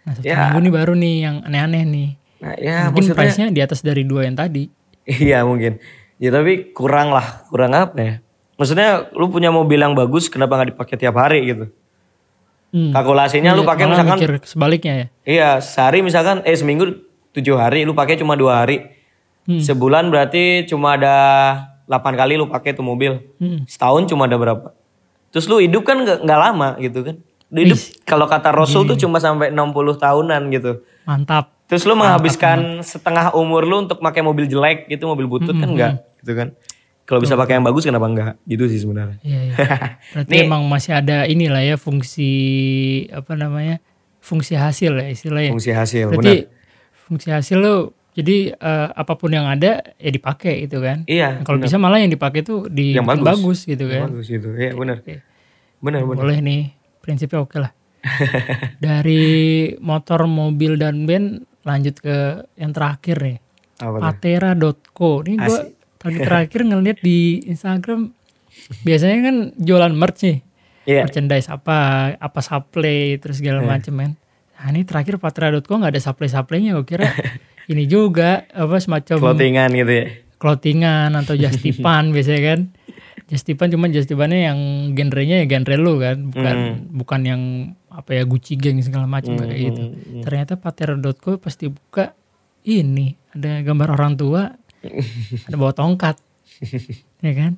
[0.05, 0.37] nah sabtu Ya.
[0.39, 4.05] minggu nih baru nih yang aneh-aneh nih Nah, ya mungkin maksudnya price-nya di atas dari
[4.05, 4.69] dua yang tadi
[5.09, 5.81] iya mungkin.
[6.17, 8.15] Ya tapi kurang lah, kurang apa ya?
[8.57, 11.69] Maksudnya lu punya mobil yang bagus kenapa nggak dipakai tiap hari gitu?
[12.75, 12.91] Hmm.
[12.93, 17.85] Kalkulasinya lu pakai Malah misalkan mikir sebaliknya ya iya sehari misalkan eh seminggu tujuh hari
[17.85, 18.97] lu pakai cuma dua hari.
[19.47, 19.63] Hmm.
[19.63, 21.15] Sebulan berarti cuma ada
[21.87, 23.23] 8 kali lu pakai tuh mobil.
[23.39, 23.63] Hmm.
[23.69, 24.75] Setahun cuma ada berapa?
[25.31, 27.17] Terus lu hidup kan nggak lama gitu kan?
[27.55, 30.83] Lu hidup kalau kata Rasul tuh cuma sampai 60 tahunan gitu.
[31.07, 35.67] mantap Terus lu menghabiskan setengah umur lu untuk pakai mobil jelek gitu, mobil butut kan
[35.71, 36.49] enggak gitu kan.
[37.07, 38.35] Kalau bisa pakai yang bagus kenapa enggak?
[38.43, 39.17] Gitu sih sebenarnya.
[39.23, 39.55] Iya, iya.
[40.13, 40.43] Berarti Nih.
[40.45, 42.31] emang masih ada inilah ya fungsi
[43.15, 43.79] apa namanya
[44.19, 45.55] fungsi hasil ya istilahnya.
[45.55, 46.99] Fungsi hasil, Berarti benar.
[47.07, 47.75] fungsi hasil lo
[48.11, 51.07] jadi eh, apa pun yang ada ya dipakai gitu kan.
[51.07, 53.27] Iya, Kalau bisa malah yang dipakai tuh di Yang bagus.
[53.29, 53.59] bagus.
[53.65, 54.09] gitu Yang kan.
[54.11, 54.49] bagus gitu.
[54.59, 54.97] Iya, benar.
[55.05, 55.15] Oke.
[55.79, 56.21] Benar, benar.
[56.27, 56.63] Boleh nih
[56.99, 57.71] prinsipnya oke lah.
[58.83, 59.25] Dari
[59.79, 62.17] motor, mobil dan band lanjut ke
[62.57, 63.39] yang terakhir nih.
[63.77, 65.21] Patera.co.
[65.23, 65.61] Ini gue
[66.07, 68.15] tadi terakhir ngeliat di Instagram
[68.83, 70.39] biasanya kan jualan merch nih.
[70.87, 71.03] Iya.
[71.03, 71.79] Merchandise apa,
[72.15, 74.15] apa supply terus segala macem kan.
[74.57, 76.79] Nah ini terakhir Patera.co nggak ada supply-supplynya.
[76.79, 77.11] Gue kira
[77.73, 80.07] ini juga apa semacam Clothingan gitu ya.
[80.37, 82.61] clothingan atau justipan biasanya kan.
[83.27, 84.59] Justipan cuman justipannya yang
[84.95, 86.57] genrenya ya genre lu kan, bukan
[86.95, 87.43] bukan yang
[87.91, 89.83] apa ya Gucci Gang segala macam kayak gitu.
[90.23, 92.15] Ternyata Patera.co pasti buka
[92.63, 94.55] ini ada gambar orang tua
[95.47, 96.17] ada bawa tongkat.
[97.21, 97.53] Ya kan?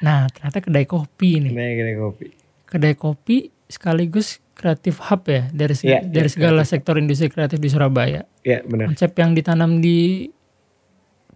[0.00, 1.50] Nah ternyata kedai kopi ini.
[1.50, 2.26] Nah, kedai kopi.
[2.64, 3.36] kedai kopi
[3.66, 8.28] sekaligus kreatif hub ya dari seg- Iya, dari iya, segala sektor industri kreatif di Surabaya.
[8.42, 8.92] Ya benar.
[8.92, 10.28] konsep yang ditanam di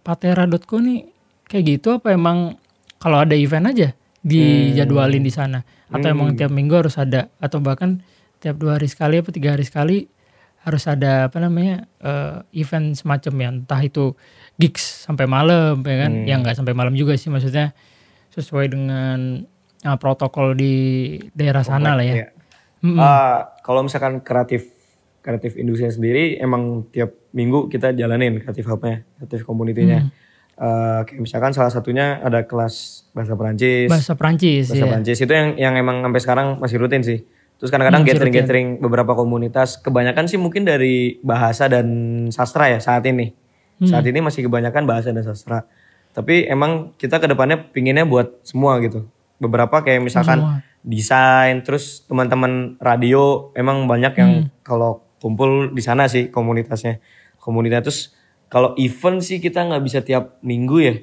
[0.01, 1.09] patera.co nih
[1.45, 2.57] kayak gitu apa emang
[2.97, 5.61] kalau ada event aja dijadwalin di sana?
[5.87, 7.29] Atau emang tiap minggu harus ada?
[7.37, 8.01] Atau bahkan
[8.37, 10.05] tiap dua hari sekali apa tiga hari sekali
[10.65, 14.17] harus ada apa namanya eh, event semacam ya entah itu
[14.57, 17.77] gigs sampai malam ya kan ya nggak sampai malam juga sih maksudnya
[18.33, 19.45] sesuai dengan
[19.85, 20.75] ah, protokol di
[21.37, 22.15] daerah sana lah ya
[22.85, 23.01] Iya.
[23.01, 24.69] Ah, kalau misalkan kreatif
[25.25, 30.05] kreatif industri sendiri emang tiap minggu kita jalanin kreatif hubnya, kreatif community-nya.
[30.55, 33.91] Eh, kayak misalkan salah satunya ada kelas bahasa Perancis.
[33.91, 37.25] bahasa Prancis bahasa ya Perancis itu yang yang emang sampai sekarang masih rutin sih.
[37.55, 41.87] Terus kadang-kadang gathering-gathering beberapa komunitas, kebanyakan sih mungkin dari bahasa dan
[42.29, 43.31] sastra ya saat ini.
[43.83, 45.67] Saat ini masih kebanyakan bahasa dan sastra.
[46.15, 49.03] Tapi emang kita ke depannya pinginnya buat semua gitu.
[49.35, 50.63] Beberapa kayak misalkan Semua.
[50.79, 54.31] desain, terus teman-teman radio emang banyak yang
[54.63, 57.03] kalau kumpul di sana sih komunitasnya.
[57.35, 57.99] Komunitas terus
[58.47, 60.95] kalau event sih kita nggak bisa tiap minggu ya.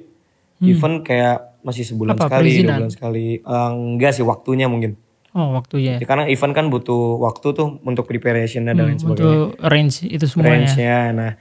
[0.65, 2.67] Event kayak masih sebulan Apa, sekali, perizinan?
[2.67, 3.27] dua bulan sekali.
[3.43, 4.97] Eh, enggak sih waktunya mungkin.
[5.33, 9.25] Oh waktunya Ya, karena event kan butuh waktu tuh untuk preparation dan lain sebagainya.
[9.25, 10.99] untuk range itu semuanya Range-nya.
[11.12, 11.33] Nah,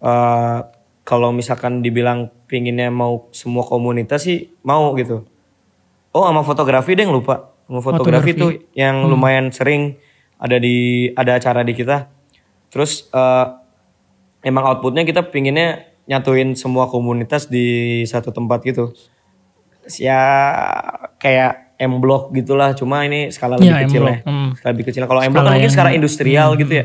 [0.00, 0.58] eh,
[1.02, 5.26] kalau misalkan dibilang pinginnya mau semua komunitas sih mau gitu.
[6.14, 7.54] Oh, sama fotografi deh yang lupa.
[7.66, 9.94] Sama fotografi, tuh yang lumayan sering
[10.38, 12.10] ada di ada acara di kita.
[12.70, 13.46] Terus eh,
[14.46, 18.90] emang outputnya kita pinginnya nyatuin semua komunitas di satu tempat gitu.
[19.98, 20.22] Ya
[21.22, 24.16] kayak M Block gitulah, cuma ini skala lebih Ya, kecil ya.
[24.20, 24.48] hmm.
[24.54, 25.02] Skala lebih kecil.
[25.02, 26.84] Kalau M Block kan mungkin secara industrial gitu ya.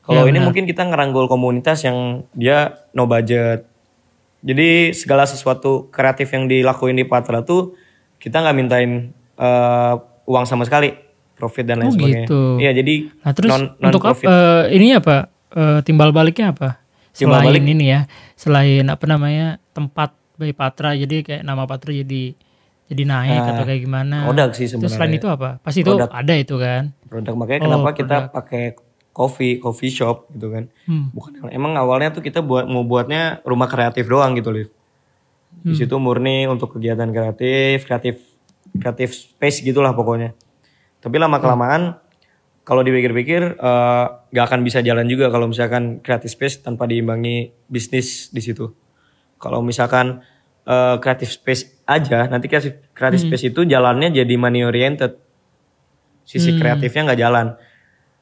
[0.00, 1.98] Kalau ini mungkin kita ngeranggul komunitas yang
[2.30, 2.58] dia
[2.92, 3.66] no budget.
[4.38, 7.74] Jadi segala sesuatu kreatif yang dilakuin di Patra tuh
[8.16, 8.90] kita nggak mintain
[9.34, 10.94] eh, uang sama sekali,
[11.34, 12.24] profit dan lain Oh, sebagainya.
[12.24, 12.40] gitu.
[12.56, 14.08] Iya, jadi Nah terus non non untuk apa?
[14.14, 14.26] profit.
[14.26, 15.16] eh, ini apa?
[15.48, 16.78] Eh, timbal baliknya apa?
[17.10, 17.66] Timbal Selain balik?
[17.66, 18.00] ini ya,
[18.32, 22.36] selain apa namanya tempat by Patra, jadi kayak nama Patra jadi
[22.86, 24.16] jadi naik atau kayak gimana?
[24.24, 24.94] produk sih Terus sebenarnya.
[24.94, 25.48] selain itu apa?
[25.58, 26.82] Pasti itu ada itu kan?
[27.04, 28.64] produk makanya Oh, kenapa kita pakai
[29.10, 31.08] coffee coffee shop gitu kan Hmm.
[31.10, 34.68] bukan emang awalnya tuh kita buat mau buatnya rumah kreatif doang gitu Liv
[35.56, 35.74] di Hmm.
[35.74, 38.20] situ murni untuk kegiatan kreatif kreatif
[38.74, 40.36] kreatif space gitulah pokoknya
[40.98, 41.96] tapi lama kelamaan
[42.60, 48.28] kalau dipikir-pikir eh, nggak akan bisa jalan juga kalau misalkan kreatif space tanpa diimbangi bisnis
[48.28, 48.68] di situ
[49.36, 50.20] kalau misalkan
[50.98, 53.28] kreatif space aja nanti kreatif kreatif Hmm.
[53.30, 55.14] space itu jalannya jadi money oriented
[56.22, 56.58] sisi Hmm.
[56.58, 57.48] kreatifnya nggak jalan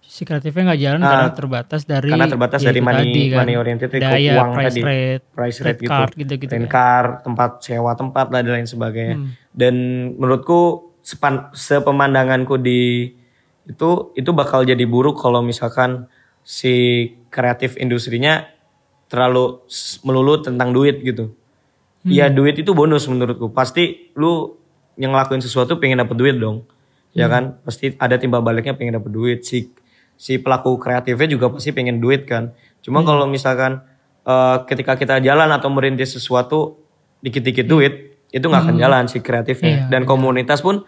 [0.05, 3.39] Si kreatifnya nggak jalan karena terbatas dari karena terbatas ya dari itu money tadi kan.
[3.41, 6.61] money oriented itu Daya, uang price tadi rate, price rate rate gitu card gitu-gitu rent
[6.61, 6.71] ya.
[6.71, 9.29] car tempat sewa tempat lah dan lain sebagainya Hmm.
[9.51, 9.75] dan
[10.15, 10.61] menurutku
[11.01, 13.17] sepan, sepemandanganku di
[13.65, 16.05] itu itu bakal jadi buruk kalau misalkan
[16.45, 16.75] si
[17.29, 18.45] kreatif industrinya
[19.09, 19.65] terlalu
[20.03, 21.33] melulu tentang duit gitu
[22.05, 22.13] Hmm.
[22.13, 23.49] Iya duit itu bonus menurutku.
[23.51, 24.61] Pasti lu
[25.01, 26.69] yang ngelakuin sesuatu pengen dapet duit dong.
[27.17, 27.33] Ya Hmm.
[27.33, 27.45] kan?
[27.65, 29.39] Pasti ada timbal baliknya pengen dapet duit.
[29.43, 29.73] Si
[30.15, 32.53] si pelaku kreatifnya juga pasti pengen duit kan?
[32.85, 33.09] Cuma Hmm.
[33.09, 33.81] kalau misalkan
[34.25, 36.81] eh, ketika kita jalan atau merintis sesuatu
[37.21, 37.93] dikit-dikit duit
[38.33, 39.69] itu nggak akan jalan si kreatifnya.
[39.69, 39.81] Hmm.
[39.85, 40.85] Iya, dan komunitas pun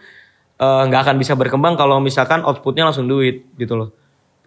[0.57, 3.89] eh, nggak akan bisa berkembang kalau misalkan outputnya langsung duit gitu loh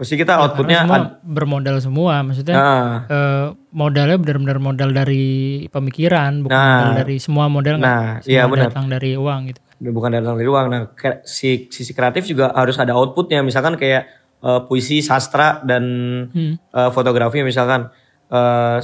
[0.01, 5.25] pasti kita outputnya Karena semua bermodal semua, maksudnya nah, eh, modalnya benar-benar modal dari
[5.69, 6.73] pemikiran, bukan Nah.
[6.81, 9.61] modal dari semua modal nggak nah iya semua benar datang dari uang gitu.
[9.81, 10.67] bukan datang dari uang.
[10.69, 10.81] Nah,
[11.23, 13.41] si sisi kreatif juga harus ada outputnya.
[13.41, 14.09] Misalkan kayak
[14.41, 15.85] eh, puisi, sastra dan
[16.33, 16.57] Hmm.
[16.57, 17.93] eh, fotografi misalkan
[18.27, 18.79] eh,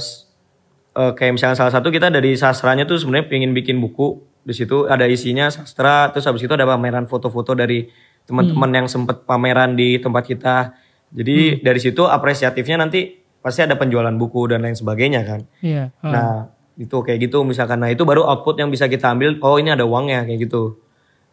[0.93, 4.21] eh, kayak misalkan salah satu kita dari sastranya tuh sebenarnya pengen bikin buku.
[4.41, 7.89] Di situ ada isinya sastra, terus habis itu ada pameran foto-foto dari
[8.23, 8.77] teman-teman Hmm.
[8.77, 10.55] yang sempet pameran di tempat kita.
[11.07, 15.41] Jadi dari situ apresiatifnya nanti pasti ada penjualan buku dan lain sebagainya kan.
[15.59, 15.93] Iya.
[16.03, 16.11] oh.
[16.11, 16.31] Nah,
[16.75, 17.79] itu kayak gitu misalkan.
[17.79, 19.39] Nah, itu baru output yang bisa kita ambil.
[19.39, 20.83] Oh, ini ada uangnya kayak gitu.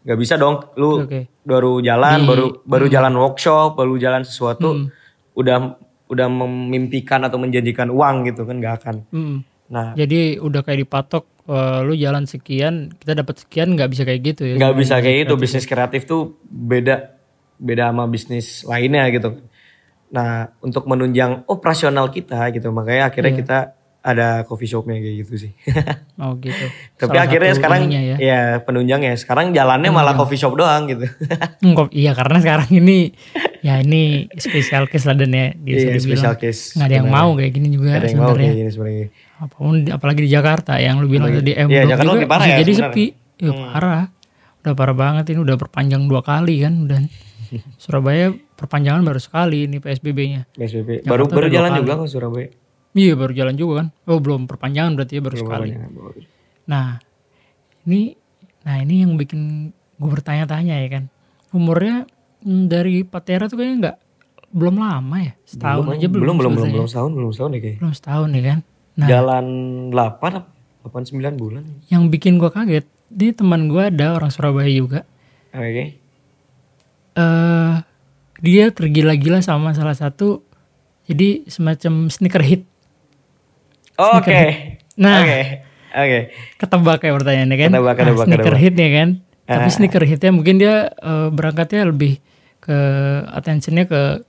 [0.05, 1.27] Gak bisa dong lu Oke.
[1.43, 4.87] baru jalan, Di- baru baru jalan workshop, baru jalan sesuatu Hmm.
[5.33, 5.57] udah
[6.05, 8.97] udah memimpikan atau menjanjikan uang gitu kan gak akan.
[9.09, 9.37] Mm.
[9.65, 14.21] Nah, Jadi udah kayak dipatok, eh, lu jalan sekian, kita dapat sekian, nggak bisa kayak
[14.23, 14.55] gitu ya?
[14.61, 15.35] nggak bisa kayak gitu.
[15.35, 17.17] Bisnis kreatif tuh beda
[17.57, 19.41] beda sama bisnis lainnya gitu.
[20.15, 23.41] Nah, untuk menunjang operasional kita gitu, makanya akhirnya Iya.
[23.41, 23.59] kita
[24.01, 25.53] ada coffee shopnya kayak gitu sih.
[26.15, 26.61] Oh gitu.
[26.95, 28.15] Tapi Salah akhirnya sekarang ya.
[28.15, 28.41] ya.
[28.61, 29.17] penunjangnya.
[29.17, 31.09] Sekarang jalannya malah coffee shop doang gitu.
[31.65, 33.11] Hmm, iya karena sekarang ini
[33.59, 36.77] ya ini spesial case lah dan ya bisa Iya, special case.
[36.77, 37.27] nggak ada yang sebenarnya.
[37.27, 38.37] mau kayak gini juga yang mau sebenarnya.
[38.39, 39.07] kayak gini sebenarnya.
[39.35, 42.31] Apa pun apalagi di Jakarta yang lu bilang tadi M Iya, Block Jakarta juga lebih
[42.31, 42.93] parah ya jadi sebenarnya.
[42.93, 43.05] sepi.
[43.41, 44.05] Ya parah.
[44.61, 47.03] Udah parah banget ini udah perpanjang dua kali kan dan
[47.77, 50.47] Surabaya perpanjangan baru sekali ini PSBB-nya.
[50.53, 51.03] PSBB.
[51.03, 51.81] Jakarta Baru baru jalan kali.
[51.83, 52.49] juga ke Surabaya.
[52.95, 53.87] Iya baru jalan juga kan.
[54.07, 55.69] Oh belum perpanjangan berarti ya baru sekali.
[56.65, 56.97] Nah,
[57.85, 58.15] ini
[58.65, 59.41] nah ini yang bikin
[59.95, 61.05] gue bertanya-tanya ya kan.
[61.51, 62.07] Umurnya
[62.41, 63.97] mm, dari Patera tuh kayaknya nggak
[64.51, 65.35] belum lama ya.
[65.43, 66.23] Setahun belum, aja belum.
[66.23, 67.81] belum belum belum belum setahun belum setahun deh kayaknya.
[67.83, 68.59] Belum setahun ya kan.
[68.95, 69.47] Nah, Jalan
[69.91, 71.63] 8 8 9 bulan.
[71.91, 75.03] yang bikin gue kaget, di teman gue ada orang Surabaya juga.
[75.51, 75.99] Oke.
[77.15, 77.75] eh
[78.45, 80.45] dia tergila-gila sama salah satu
[81.05, 82.63] jadi semacam sneaker hit.
[83.97, 84.41] Oke.
[84.95, 85.23] Nah.
[85.23, 85.41] Oke.
[85.95, 86.19] Oke.
[86.59, 87.71] Ketebak ya pertanyaannya kan.
[87.71, 88.63] Ketebak, ketebak, nah, sneaker ketebak.
[88.63, 89.09] hit ya kan.
[89.45, 89.73] Tapi Ah.
[89.73, 92.19] sneaker hitnya mungkin dia eh, berangkatnya lebih
[92.59, 92.79] ke
[93.29, 94.25] attentionnya ke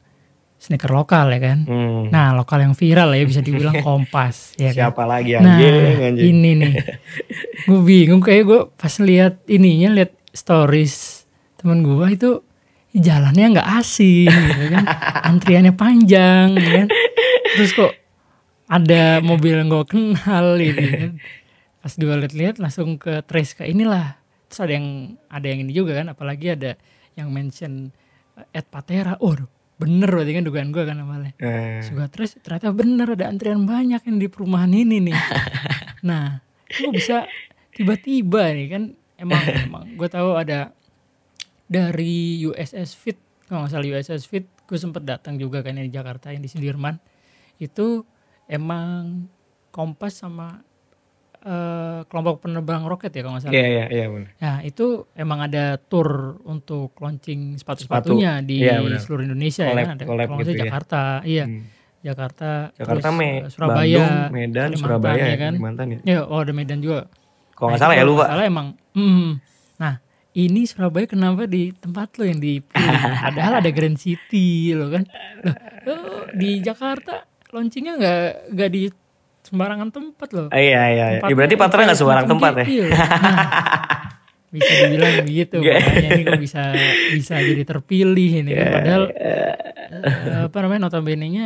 [0.58, 1.60] sneaker lokal ya kan.
[1.64, 2.04] Hmm.
[2.10, 4.92] Nah lokal yang viral ya bisa dibilang kompas ya kan.
[4.92, 6.26] Siapa lagi Nah anjing anjing.
[6.28, 6.74] ini nih,
[7.64, 11.24] gue bingung kayak gue pas lihat ininya lihat stories
[11.56, 12.30] temen gue itu
[12.96, 14.86] jalannya nggak asing gitu kan,
[15.30, 16.88] antriannya panjang gitu kan,
[17.60, 17.94] terus kok
[18.66, 21.12] ada mobil yang gue kenal gitu kan,
[21.84, 24.16] pas gue lihat-lihat langsung ke trace ke inilah,
[24.48, 24.88] terus ada yang
[25.28, 26.80] ada yang ini juga kan, apalagi ada
[27.20, 27.92] yang mention
[28.40, 29.36] eh, Ed Patera, oh
[29.76, 31.34] bener berarti kan dugaan gue kan awalnya.
[31.40, 35.18] Eh, Juga terus ternyata bener ada antrian banyak yang di perumahan ini nih.
[36.08, 36.40] nah,
[36.72, 37.28] kok bisa
[37.76, 38.84] tiba-tiba nih kan?
[39.20, 40.72] Emang emang gue tahu ada
[41.66, 45.94] dari USS Fit kalau nggak salah USS Fit gue sempet datang juga kan yang di
[45.94, 46.98] Jakarta yang di Sudirman
[47.58, 48.02] itu
[48.46, 49.26] emang
[49.70, 50.64] Kompas sama
[51.42, 53.54] eh, kelompok penerbang roket ya kalau nggak salah.
[53.54, 54.30] Iya iya iya benar.
[54.36, 56.10] Nah itu emang ada tour
[56.44, 58.98] untuk launching sepatu-sepatunya di Iya, benar.
[59.00, 59.96] seluruh Indonesia Collab- ya kan.
[59.96, 60.64] Ada collab kalau gitu salah ya.
[60.64, 61.64] Jakarta, iya Hmm.
[62.00, 65.54] Jakarta, Jakarta, terus, Me, eh, Surabaya, Bandung, Medan, Kalimantan, Surabaya ya ya kan.
[65.54, 66.00] Kalimantan ya.
[66.08, 67.00] Ya, oh ada Medan juga.
[67.52, 68.16] Kalau nggak Nah, salah ya lupa.
[68.20, 68.68] nggak Salah emang.
[68.94, 69.30] hmm.
[69.76, 69.94] Nah
[70.36, 73.00] ini Surabaya kenapa di tempat lo yang dipilih?
[73.32, 75.08] Padahal ada Grand City lo kan.
[75.42, 75.56] Loh,
[75.88, 75.96] lo
[76.36, 78.84] di Jakarta launchingnya nggak nggak di
[79.46, 80.48] sembarangan tempat loh.
[80.52, 80.84] Ah, iya iya.
[80.92, 81.06] iya.
[81.08, 82.66] Ya, Tempatnya berarti Patra nggak sembarang tempat ya.
[82.68, 82.86] iya.
[82.86, 83.00] Nah,
[84.52, 85.58] bisa dibilang begitu.
[85.60, 86.62] Makanya ini kok bisa
[87.12, 88.72] bisa jadi terpilih ini Iya, kan.
[88.80, 89.54] Padahal eh,
[90.48, 91.46] apa namanya notabene-nya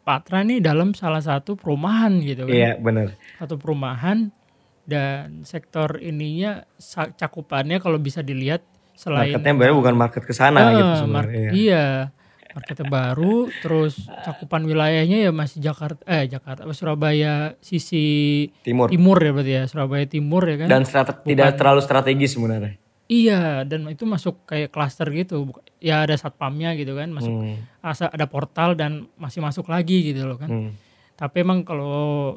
[0.00, 2.52] Patra nih dalam salah satu perumahan gitu kan.
[2.52, 3.16] Iya benar.
[3.36, 4.32] Satu perumahan
[4.90, 6.66] dan sektor ininya
[7.14, 11.50] cakupannya kalau bisa dilihat selain Marketnya baru bukan market ke sana Ah, gitu mar- sebenarnya.
[11.52, 11.86] Iya.
[12.50, 18.02] Marketnya baru, terus cakupan wilayahnya ya masih Jakarta, eh Jakarta, Surabaya sisi
[18.60, 18.90] Timur.
[18.90, 20.68] timur ya berarti ya, Surabaya timur ya kan?
[20.68, 22.74] Dan strate- tidak terlalu strategis sebenarnya.
[23.06, 25.46] iya, dan itu masuk kayak klaster gitu,
[25.78, 27.58] ya ada satpamnya gitu kan, masuk Hmm.
[27.80, 30.46] asa ada portal dan masih masuk lagi gitu loh kan.
[30.46, 30.70] Hmm.
[31.14, 32.34] Tapi emang kalau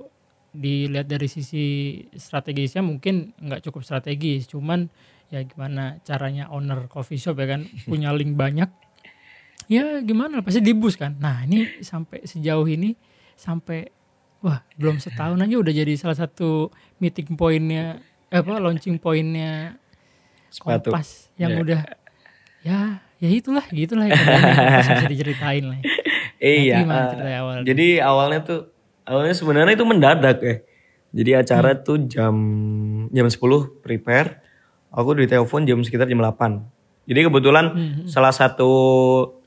[0.54, 1.66] dilihat dari sisi
[2.10, 4.88] strategisnya mungkin nggak cukup strategis, cuman
[5.28, 8.70] ya gimana caranya owner coffee shop ya kan punya link banyak,
[9.66, 11.18] ya gimana pasti dibus kan.
[11.18, 12.94] Nah ini sampai sejauh ini
[13.34, 13.90] sampai
[14.40, 17.98] wah belum setahun aja udah jadi salah satu meeting pointnya
[18.30, 19.78] eh, apa launching pointnya
[20.54, 20.94] Sepatu.
[20.94, 21.62] Kompas yang Ya.
[21.66, 21.82] udah
[22.62, 22.80] ya
[23.18, 25.80] ya itulah gitulah ya bisa diceritain lah.
[25.82, 26.78] ya.
[26.78, 26.78] Iya.
[26.86, 27.66] Awal?
[27.66, 28.62] jadi awalnya tuh
[29.04, 30.56] awalnya sebenarnya itu mendadak ya.
[31.14, 31.82] Jadi acara Hmm.
[31.82, 32.36] tuh jam
[33.08, 33.40] jam 10
[33.80, 34.42] prepare.
[34.90, 36.62] Aku ditelepon jam sekitar jam 8.
[37.04, 38.06] Jadi kebetulan Hmm.
[38.06, 38.70] salah satu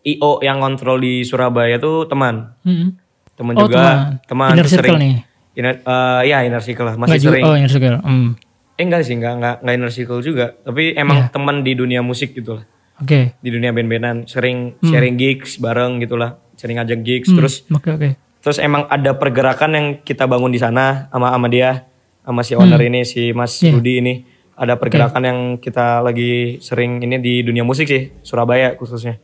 [0.03, 2.55] IO yang kontrol di Surabaya tuh teman.
[2.63, 2.95] Hmm.
[3.33, 5.15] Teman Oh, juga, teman Inner tuh circle sering nih.
[5.55, 7.45] Inner, eh, ya inner circle lah, masih Nggak juga, sering.
[7.45, 7.99] oh inner circle.
[7.99, 8.31] Hmm.
[8.77, 10.47] Eh enggak sih, enggak, enggak, enggak inner circle juga.
[10.55, 11.29] Tapi emang Iya.
[11.31, 12.65] teman di dunia musik gitu lah.
[12.97, 13.37] Oke.
[13.37, 14.25] Di dunia band-bandan.
[14.25, 14.89] Sering Hmm.
[14.89, 16.37] sharing gigs bareng gitu lah.
[16.55, 17.29] Sering ngajak gigs.
[17.29, 18.11] Terus Oke oke.
[18.47, 21.91] Terus emang ada pergerakan yang kita bangun di sana sama sama dia.
[22.23, 22.89] Sama si owner Hmm.
[22.89, 23.71] ini, si Mas Iya.
[23.73, 24.15] Rudi ini.
[24.55, 28.15] Ada pergerakan yang kita lagi sering ini di dunia musik sih.
[28.21, 29.19] Surabaya khususnya.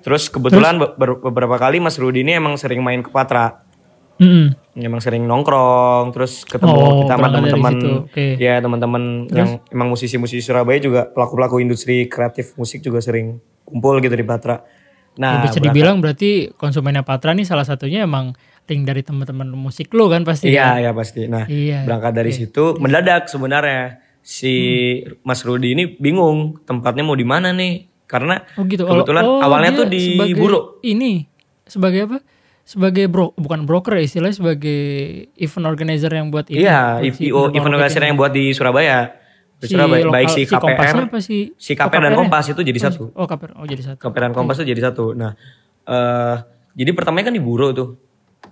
[0.00, 3.64] Terus kebetulan be- ber- beberapa kali Mas Rudi ini emang sering main ke Patra.
[4.16, 4.52] Hmm.
[4.74, 8.04] Emang sering nongkrong, terus ketemu Oh, kita sama berangkat teman-teman.
[8.04, 8.26] oke.
[8.36, 14.12] Ya teman-teman yang emang musisi-musisi Surabaya juga pelaku-pelaku industri kreatif musik juga sering kumpul gitu
[14.12, 14.60] di Patra.
[15.16, 18.32] Nah, bisa dibilang berarti konsumennya Patra nih salah satunya emang
[18.70, 20.48] link dari teman-teman musik lo kan pasti.
[20.48, 20.74] Iya, kan?
[20.78, 21.26] iya pasti.
[21.26, 21.82] Nah, Iya.
[21.82, 24.54] berangkat dari situ mendadak sebenarnya si
[25.20, 27.90] Mas Rudi ini bingung tempatnya mau di mana nih?
[28.06, 28.86] Karena Oh gitu.
[28.86, 30.78] kebetulan oh, awalnya tuh di Buro.
[30.80, 31.26] Ini
[31.66, 32.18] sebagai apa?
[32.60, 34.78] sebagai bro bukan broker ya istilahnya sebagai
[35.34, 36.62] event organizer yang buat ini.
[36.62, 38.98] Iya, si penerbangan event organizer yang buat di Surabaya.
[39.58, 42.18] Di Si Surabaya lokal- baik si KPR, apa si si oh, KPR dan KPR-nya?
[42.22, 43.04] Kompas itu jadi satu.
[43.10, 43.98] Oh KPR, oh jadi satu.
[43.98, 45.18] KPR dan Kompas itu jadi satu.
[45.18, 45.34] Nah,
[45.82, 46.36] eh
[46.78, 47.88] jadi pertamanya kan di Buro tuh.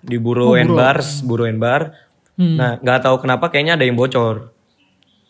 [0.00, 1.94] Di Buro and Bars, Buro and Bar.
[2.38, 2.54] Hmm.
[2.54, 4.54] Nah, nggak tahu kenapa kayaknya ada yang bocor.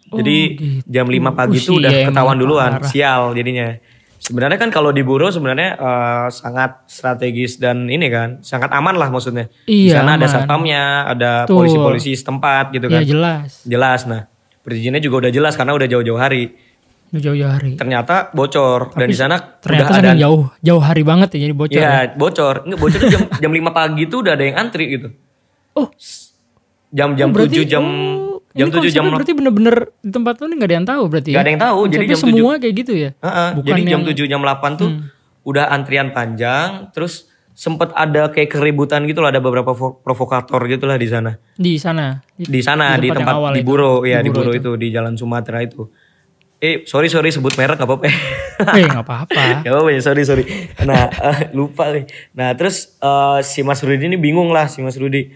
[0.09, 0.65] Jadi gitu.
[0.89, 2.89] jam 5 pagi Uh, tuh udah iya, ketahuan duluan, parah.
[2.89, 3.77] sial jadinya.
[4.19, 9.09] Sebenarnya kan kalau di Buro sebenarnya eh, sangat strategis dan ini kan, sangat aman lah
[9.09, 9.47] maksudnya.
[9.63, 13.03] di Iya, sana ada satpamnya, ada polisi-polisi setempat gitu Ya kan.
[13.05, 13.51] jelas.
[13.63, 14.27] Jelas nah.
[14.61, 16.57] Perizinannya juga udah jelas karena udah jauh-jauh hari.
[17.11, 17.73] Jauh-jauh hari.
[17.75, 21.79] Ternyata bocor dan di sana Ternyata udah ada jauh jauh hari banget ya jadi bocor.
[21.79, 22.55] Iya, bocor.
[22.63, 25.09] Enggak bocor tuh jam jam 5 pagi tuh udah ada yang antri gitu.
[25.73, 25.89] Oh,
[26.89, 30.45] Jam-jam oh, berarti- 7 jam oh, jam ini 7 jam berarti bener-bener di tempat lu
[30.47, 31.45] nih gak ada yang tahu berarti Nggak ya?
[31.45, 33.11] ada yang tahu, jadi jam semua kayak gitu ya?
[33.55, 34.17] Bukan jadi jam yang- Hmm.
[34.17, 34.91] 7 jam 8 tuh
[35.45, 40.85] udah antrian panjang, terus sempet ada kayak keributan gitu lah, ada beberapa vo- provokator gitu
[40.85, 41.37] lah di sana.
[41.55, 42.25] Di sana.
[42.33, 43.67] Di sana di yang tempat awal di itu.
[43.67, 44.71] Buro, ya di Buro Buro itu.
[44.75, 45.89] di Jalan Sumatera itu.
[46.59, 48.11] Eh, sorry sorry sebut merek gak apa-apa.
[48.75, 49.43] Eh gak apa-apa.
[49.63, 50.43] Gak apa-apa ya, sorry sorry.
[50.83, 52.05] Nah, eh, lupa nih.
[52.35, 55.31] Nah, terus eh, si Mas Rudi ini bingung lah si Mas Rudi.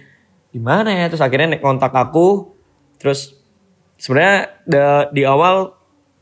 [0.51, 1.07] Gimana ya?
[1.07, 2.51] Terus akhirnya kontak aku.
[2.99, 3.39] Terus
[3.95, 4.51] sebenarnya
[5.09, 5.71] di awal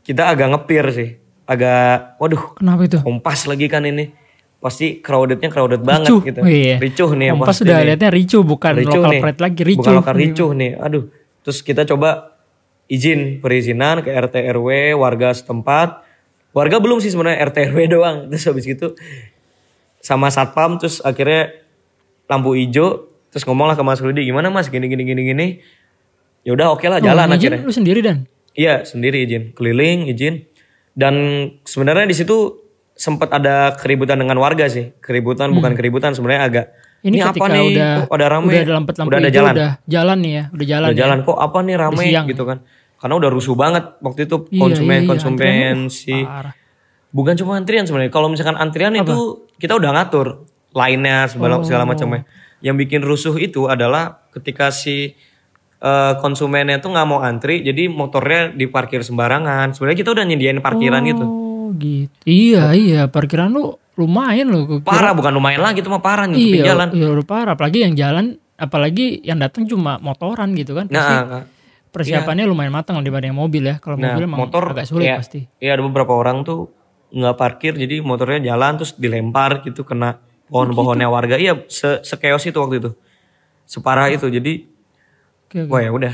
[0.01, 1.09] kita agak ngepir sih.
[1.43, 3.01] Agak waduh, Kenapa itu?
[3.01, 4.13] kompas lagi kan ini.
[4.61, 6.21] Pasti crowdednya crowded banget Ricuh.
[6.21, 6.39] gitu.
[6.39, 6.77] Oh, iya.
[6.77, 9.21] Ricuh nih Kompas sudah lihatnya ricuh bukan Ricuh local nih.
[9.25, 9.81] pride lagi ricuh.
[9.81, 10.71] Bukan lokal ricuh nih.
[10.77, 11.03] Aduh.
[11.41, 12.30] Terus kita coba
[12.91, 16.03] izin perizinan ke RT RW warga setempat.
[16.51, 18.17] Warga belum sih sebenarnya RT RW doang.
[18.27, 18.99] Terus habis gitu
[20.03, 21.55] sama satpam terus akhirnya
[22.27, 25.47] lampu hijau terus ngomong lah ke Mas Rudi gimana Mas gini gini gini gini.
[26.43, 27.59] Ya udah oke lah jalan Oh, izin akhirnya.
[27.63, 28.27] Lu sendiri dan?
[28.51, 30.43] Iya sendiri izin keliling izin
[30.91, 31.15] dan
[31.63, 32.59] sebenarnya di situ
[32.91, 36.65] sempat ada keributan dengan warga sih keributan bukan keributan sebenarnya agak
[37.01, 37.09] Hmm.
[37.09, 40.17] Ini, ini, apa nih udah kok ada rame udah ada udah ada jalan udah jalan
[40.21, 40.85] nih ya, udah jalan.
[40.85, 41.01] udah ya.
[41.01, 42.25] jalan kok apa nih rame siang.
[42.29, 42.57] gitu kan
[43.01, 46.15] karena udah rusuh banget waktu itu Iya, konsumen iya, iya, konsumen uh, si
[47.09, 49.17] bukan cuma antrian sebenarnya kalau misalkan antrian itu
[49.57, 51.65] kita udah ngatur lainnya segala Oh.
[51.65, 52.23] segala macamnya
[52.61, 55.17] yang bikin rusuh itu adalah ketika si
[55.81, 61.03] eh, konsumennya tuh nggak mau antri jadi motornya diparkir sembarangan sebenarnya kita udah nyediain parkiran
[61.03, 62.11] gitu Oh gitu.
[62.23, 64.83] Iya iya parkiran lu lumayan loh.
[64.83, 67.55] Parah bukan lumayan lagi itu mah parah nih Iya, jalan iya udah parah.
[67.55, 68.25] Apalagi yang jalan,
[68.59, 70.91] apalagi yang datang cuma motoran gitu kan.
[70.91, 71.47] Pasti nah
[71.91, 73.75] persiapannya lumayan matang yang mobil ya.
[73.83, 75.45] Kalau Nah, mobil emang motor agak sulit ya, pasti.
[75.59, 76.71] Iya ada beberapa orang tuh
[77.11, 81.35] nggak parkir jadi motornya jalan terus dilempar gitu kena pohon-pohonnya warga.
[81.35, 82.91] Iya se sekeos itu waktu itu.
[83.67, 84.67] Separah itu jadi
[85.47, 85.71] Oke, oke.
[85.71, 86.13] wah ya udah.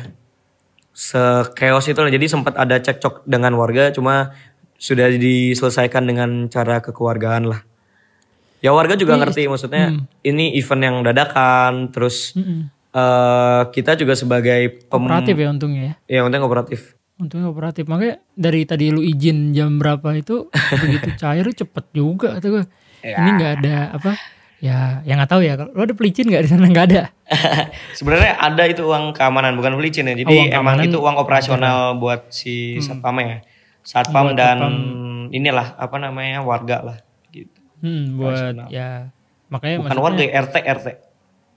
[0.98, 4.34] Sekeos itu lah jadi sempat ada cekcok dengan warga cuma
[4.82, 7.62] sudah diselesaikan dengan cara kekeluargaan lah.
[8.66, 9.94] Ya warga juga ngerti maksudnya
[10.26, 12.74] ini event yang dadakan terus Mm-mm.
[12.98, 15.94] Eh, kita juga sebagai pem Kooperatif ya untungnya ya.
[16.10, 16.82] ya untungnya kooperatif.
[17.18, 17.86] Untungnya kooperatif.
[17.86, 22.66] Makanya dari tadi lu izin jam berapa itu begitu cair cepet juga gue.
[23.06, 23.18] Ya.
[23.18, 24.12] Ini nggak ada apa?
[24.58, 25.54] Ya, yang nggak tahu ya.
[25.70, 27.04] Lu ada pelicin nggak di sana nggak ada?
[27.98, 30.18] Sebenarnya ada itu uang keamanan bukan pelicin ya.
[30.18, 30.84] Jadi Oh, emang keamanan.
[30.90, 33.46] itu uang operasional buat si satpam ya.
[33.86, 34.58] Satpam dan
[35.30, 36.98] inilah apa namanya warga lah
[37.30, 37.62] gitu.
[37.86, 39.14] Hmm, buat ya
[39.48, 40.88] makanya Bukan warga ya, RT RT.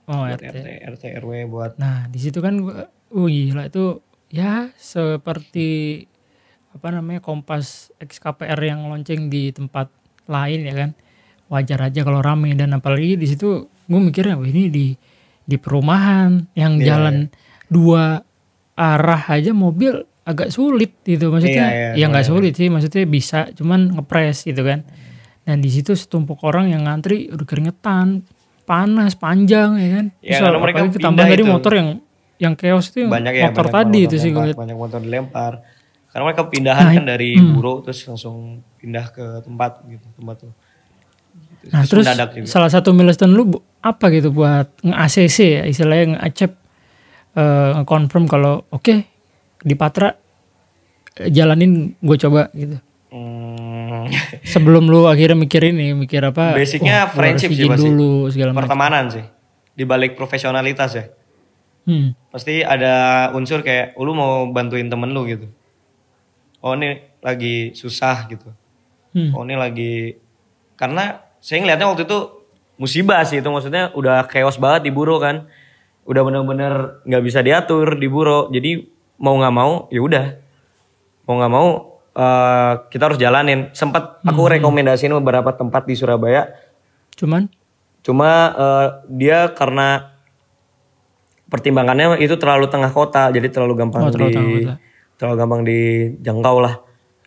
[0.09, 0.55] Oh, Buat RT.
[0.55, 6.01] RT RT RW buat Nah, di situ kan gua oh gila itu ya seperti
[6.71, 9.91] apa namanya Kompas XKPR yang lonceng di tempat
[10.25, 10.91] lain ya kan.
[11.51, 14.95] Wajar aja kalau rame dan apalagi di situ gue mikirnya wah ini di
[15.43, 17.27] di perumahan yang Iya, jalan
[17.67, 18.23] dua
[18.73, 19.91] arah aja mobil
[20.23, 24.63] agak sulit gitu maksudnya Iya, ya iya, nggak sulit sih maksudnya bisa cuman ngepres gitu
[24.63, 24.87] kan
[25.43, 28.23] dan di situ setumpuk orang yang ngantri udah keringetan
[28.61, 31.43] panas panjang ya kan Ya, Terus karena mereka ketambah itu.
[31.45, 31.89] motor yang
[32.37, 34.99] yang chaos itu yang banyak ya motor banyak tadi motor itu sih gue banyak motor
[34.99, 35.53] dilempar.
[36.07, 40.51] Karena mereka pindahan Nah, kan dari buro terus langsung pindah ke tempat gitu tempat tuh.
[41.61, 41.71] Gitu.
[41.71, 42.05] Nah terus
[42.45, 43.47] salah satu milestone lu
[43.79, 46.51] apa gitu buat nge-ACC ya istilahnya nge-acep
[47.33, 48.95] eh, nge-confirm kalau oke
[49.61, 50.11] di Patra
[51.15, 52.75] eh, jalanin gue coba gitu.
[53.07, 53.50] Hmm,
[54.53, 56.53] Sebelum lu akhirnya mikir ini, mikir apa?
[56.53, 57.83] Basicnya wah, friendship sih pasti.
[57.83, 58.65] dulu segala macam.
[58.65, 59.25] pertemanan sih.
[59.71, 61.05] Di balik profesionalitas ya.
[61.81, 62.13] Hmm.
[62.29, 62.93] pasti ada
[63.33, 65.49] unsur kayak "Oh, lu mau bantuin temen lu gitu
[66.61, 68.53] oh ini lagi susah gitu
[69.11, 69.33] Hmm.
[69.33, 70.13] oh ini lagi
[70.77, 72.19] karena saya ngeliatnya waktu itu
[72.77, 75.49] musibah sih itu maksudnya udah chaos banget di buro kan
[76.05, 78.85] udah bener-bener nggak bisa diatur di buro jadi
[79.17, 80.25] mau nggak mau ya udah
[81.25, 81.67] mau nggak mau
[82.13, 86.47] eh, kita harus jalanin sempat aku rekomendasiin beberapa tempat di Surabaya
[87.13, 87.47] Cuman
[88.01, 90.09] Cuma eh, dia karena
[91.45, 94.73] pertimbangannya itu terlalu tengah kota, jadi terlalu gampang Oh, terlalu di kota.
[95.15, 96.75] terlalu gampang dijangkau lah.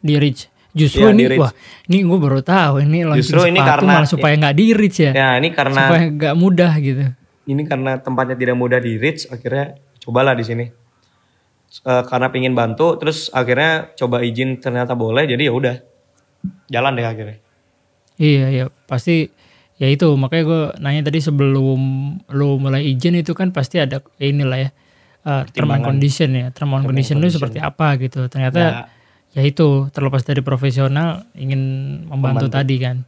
[0.01, 0.49] Di reach.
[0.73, 1.39] Justru Iya, ini reach.
[1.39, 1.53] wah,
[1.87, 5.13] ini gue baru tahu ini launching Justru ini karena- malah supaya nggak di reach ya.
[5.13, 7.05] Ya ini karena Supaya nggak mudah gitu.
[7.45, 10.65] ini karena tempatnya tidak mudah di reach, akhirnya cobalah di sini.
[11.83, 15.75] Eh, karena pingin bantu, terus akhirnya coba izin ternyata boleh, jadi ya udah
[16.71, 17.39] jalan deh akhirnya.
[18.15, 19.27] Iya, iya, pasti
[19.75, 21.81] ya itu makanya gue nanya tadi sebelum
[22.31, 24.71] lu mulai izin itu kan pasti ada inilah ya
[25.27, 28.31] uh, term and condition ya, term and condition lu seperti apa gitu.
[28.31, 28.87] Ternyata
[29.35, 31.59] ya itu terlepas dari profesional ingin
[32.07, 33.03] membantu, tadi kan.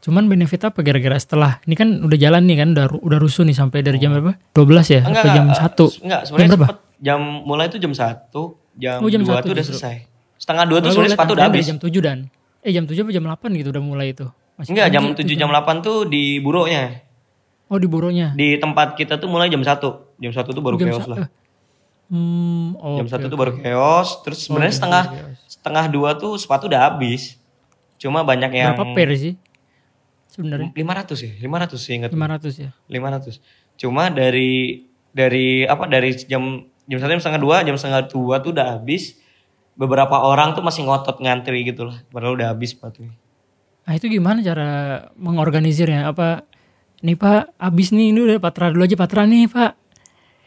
[0.00, 3.52] Cuman benefit apa kira-kira setelah ini kan udah jalan nih kan udah udah rusuh nih
[3.52, 4.40] sampai dari jam berapa?
[4.56, 5.00] 12 ya?
[5.04, 5.84] Enggak, Atau jam enggak, 1?
[5.84, 6.66] eh, Enggak, sebenarnya Jam berapa?
[6.72, 8.30] sempet jam mulai itu jam 1,
[8.74, 9.76] jam, Oh, jam 2 satu tuh udah justru.
[9.76, 9.96] selesai.
[10.36, 11.64] Setengah 2 tuh sebenarnya sepatu udah habis.
[11.64, 12.18] Jam 7 dan
[12.60, 14.26] eh jam 7 apa jam 8 gitu udah mulai itu.
[14.56, 15.32] Masih Enggak, jam pagi 7 itu.
[15.36, 16.82] jam 8 tuh di buronya.
[17.66, 18.32] Oh, di buronya.
[18.32, 19.66] Di tempat kita tuh mulai jam 1.
[20.16, 21.18] Jam 1 tuh baru Jam chaos sa- lah.
[21.18, 21.28] eh.
[22.06, 25.02] Hmm, oh, Jam 1 tuh baru chaos, terus sebenarnya setengah
[25.44, 27.34] setengah 2 tuh sepatu udah habis.
[27.96, 29.34] Cuma banyak yang berapa pair sih?
[30.28, 32.10] Sebenarnya 500 ya, 500 sih ingat.
[32.10, 32.70] 500 ya.
[32.86, 33.40] 500.
[33.74, 38.50] Cuma dari dari apa dari jam jam satu jam setengah dua jam setengah dua tuh
[38.54, 39.18] udah habis.
[39.76, 42.00] Beberapa orang tuh masih ngotot ngantri gitu lah.
[42.08, 43.12] Padahal udah habis sepatunya.
[43.84, 44.70] Nah itu gimana cara
[45.20, 46.08] mengorganisirnya?
[46.08, 46.48] Apa
[47.04, 49.72] nih Pak, habis nih ini udah patra dulu aja patra nih Pak.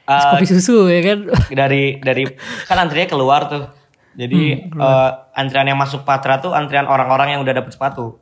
[0.09, 1.19] Eh, kopi susu ya kan?
[1.61, 2.25] dari dari
[2.65, 3.69] kan antrinya keluar tuh.
[4.17, 8.17] Jadi eh, antrian yang masuk Patra tuh antrian orang-orang yang udah dapet sepatu.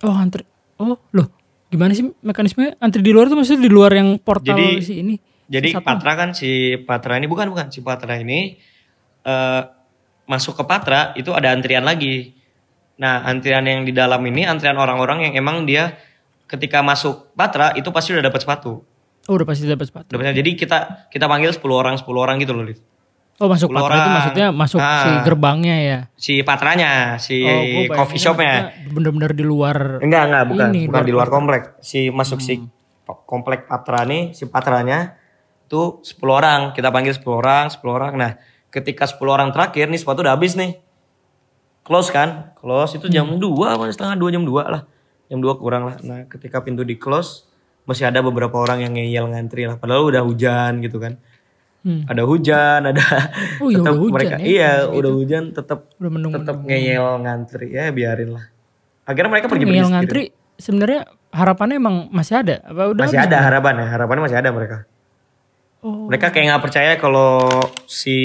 [0.00, 0.48] Oh antri,
[0.80, 1.28] oh loh
[1.68, 5.20] gimana sih mekanisme antri di luar tuh maksudnya di luar yang portal Jadi- si ini?
[5.48, 5.86] Jadi Si satu.
[5.88, 6.50] Patra kan si
[6.84, 8.60] Patra ini bukan bukan si Patra ini
[9.24, 9.62] eh
[10.28, 12.36] masuk ke Patra itu ada antrian lagi.
[13.00, 15.96] Nah antrian yang di dalam ini antrian orang-orang yang emang dia
[16.44, 18.84] ketika masuk Patra itu pasti udah dapat sepatu.
[19.28, 20.16] Oh udah pasti dapat sepatu.
[20.16, 20.78] Dapatnya jadi kita
[21.12, 22.80] kita panggil 10 orang 10 orang gitu loh Liv.
[23.38, 24.16] Oh masuk 10 patra itu orang.
[24.18, 24.98] maksudnya masuk Ah.
[24.98, 25.98] si gerbangnya ya?
[26.18, 26.90] Si Patranya,
[27.22, 28.74] si Oh, coffee shopnya.
[28.90, 30.02] Bener-bener di luar.
[30.02, 31.62] Enggak enggak bukan Ini, bukan di luar komplek.
[31.78, 32.58] Si masuk si
[33.24, 35.14] komplek Patra nih si Patranya
[35.68, 38.12] tuh 10 orang kita panggil 10 orang 10 orang.
[38.16, 38.30] Nah
[38.72, 40.80] ketika 10 orang terakhir nih sepatu udah habis nih.
[41.84, 42.52] Close kan?
[42.56, 44.82] Close itu jam 2 apa setengah 2 jam 2 lah.
[45.28, 45.96] Jam 2 kurang lah.
[46.02, 47.46] Nah ketika pintu di close
[47.84, 49.76] masih ada beberapa orang yang ngeyel ngantri lah.
[49.76, 51.20] Padahal udah hujan gitu kan.
[51.86, 52.04] Hmm.
[52.10, 53.00] Ada hujan, ada
[53.62, 55.78] Oh, iya, tetap hujan mereka ya, iya masih udah hujan tetap
[56.34, 58.44] tetap ngeyel ngantri ya biarin lah.
[59.08, 60.22] Akhirnya mereka pergi Ngeyel ngantri
[60.58, 64.76] sebenarnya harapannya emang masih ada apa udah masih ada harapan ya harapannya masih ada mereka
[65.80, 66.06] Oh.
[66.06, 67.38] mereka kayak nggak percaya kalau
[67.84, 68.16] si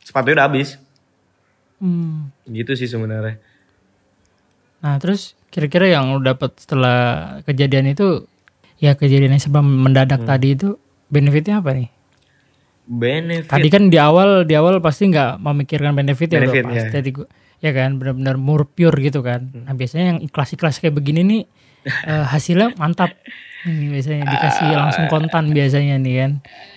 [0.00, 0.76] sepatu udah habis
[1.76, 2.32] Hmm.
[2.44, 3.38] gitu sih sebenarnya
[4.80, 6.98] Nah terus kira-kira yang lu dapat setelah
[7.42, 8.26] kejadian itu
[8.76, 10.28] ya kejadian yang serba mendadak Hmm.
[10.28, 10.76] tadi itu
[11.06, 11.88] benefitnya apa nih?
[12.84, 16.92] benefit Tadi kan di awal di awal pasti nggak memikirkan benefit ya Benefit, pasti ya.
[16.92, 19.48] tadi gua- ya kan benar-benar more pure gitu kan.
[19.48, 19.64] Hmm.
[19.64, 21.42] Nah biasanya yang ikhlas-ikhlas kayak begini nih
[22.10, 23.14] eh, hasilnya mantap.
[23.64, 24.76] Ini biasanya dikasih Ah.
[24.78, 26.32] langsung kontan biasanya nih kan.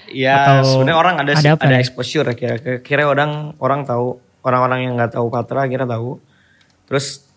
[0.08, 4.88] ya sebenarnya orang ada ada ada, apa exposure ya kira kira orang orang tahu orang-orang
[4.88, 6.24] yang nggak tahu Patra kira tahu
[6.86, 7.28] terus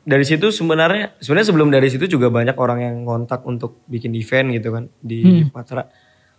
[0.00, 4.54] dari situ sebenarnya sebenarnya sebelum dari situ juga banyak orang yang kontak untuk bikin event
[4.54, 5.50] gitu kan di Hmm.
[5.50, 5.90] Patra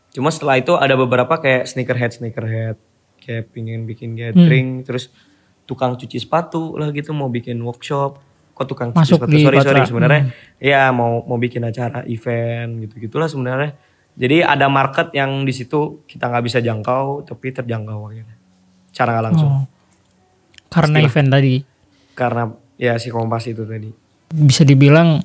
[0.10, 2.80] cuma setelah itu ada beberapa kayak sneakerhead sneakerhead
[3.20, 4.20] kayak pingin bikin Hmm.
[4.32, 5.12] gathering terus
[5.64, 8.24] tukang cuci sepatu lah gitu mau bikin workshop
[8.54, 9.34] kok tukang cuci Masuk sepatu?
[9.34, 10.22] di sorry sorry sebenarnya
[10.62, 13.74] ya mau mau bikin acara event gitu gitulah sebenarnya.
[14.14, 18.38] Jadi ada market yang di situ kita nggak bisa jangkau tapi terjangkau akhirnya.
[18.94, 19.52] Cara nggak langsung.
[19.52, 19.66] Oh.
[20.70, 21.56] Karena event tadi?
[22.14, 22.46] Karena
[22.78, 23.90] ya si kompas itu tadi.
[24.30, 25.22] Bisa dibilang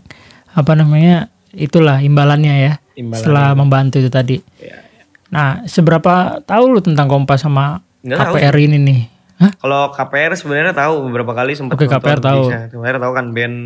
[0.57, 4.37] apa namanya itulah imbalannya ya Imbalan, setelah membantu itu tadi.
[4.61, 4.89] ya,
[5.29, 9.01] Nah, seberapa tahu lu tentang Kompas sama Nggak tahu KPR ini nih?
[9.39, 12.51] Kalau KPR sebenarnya tahu beberapa kali sempat Oke, KPR tahu.
[12.51, 13.57] KPR tahu kan band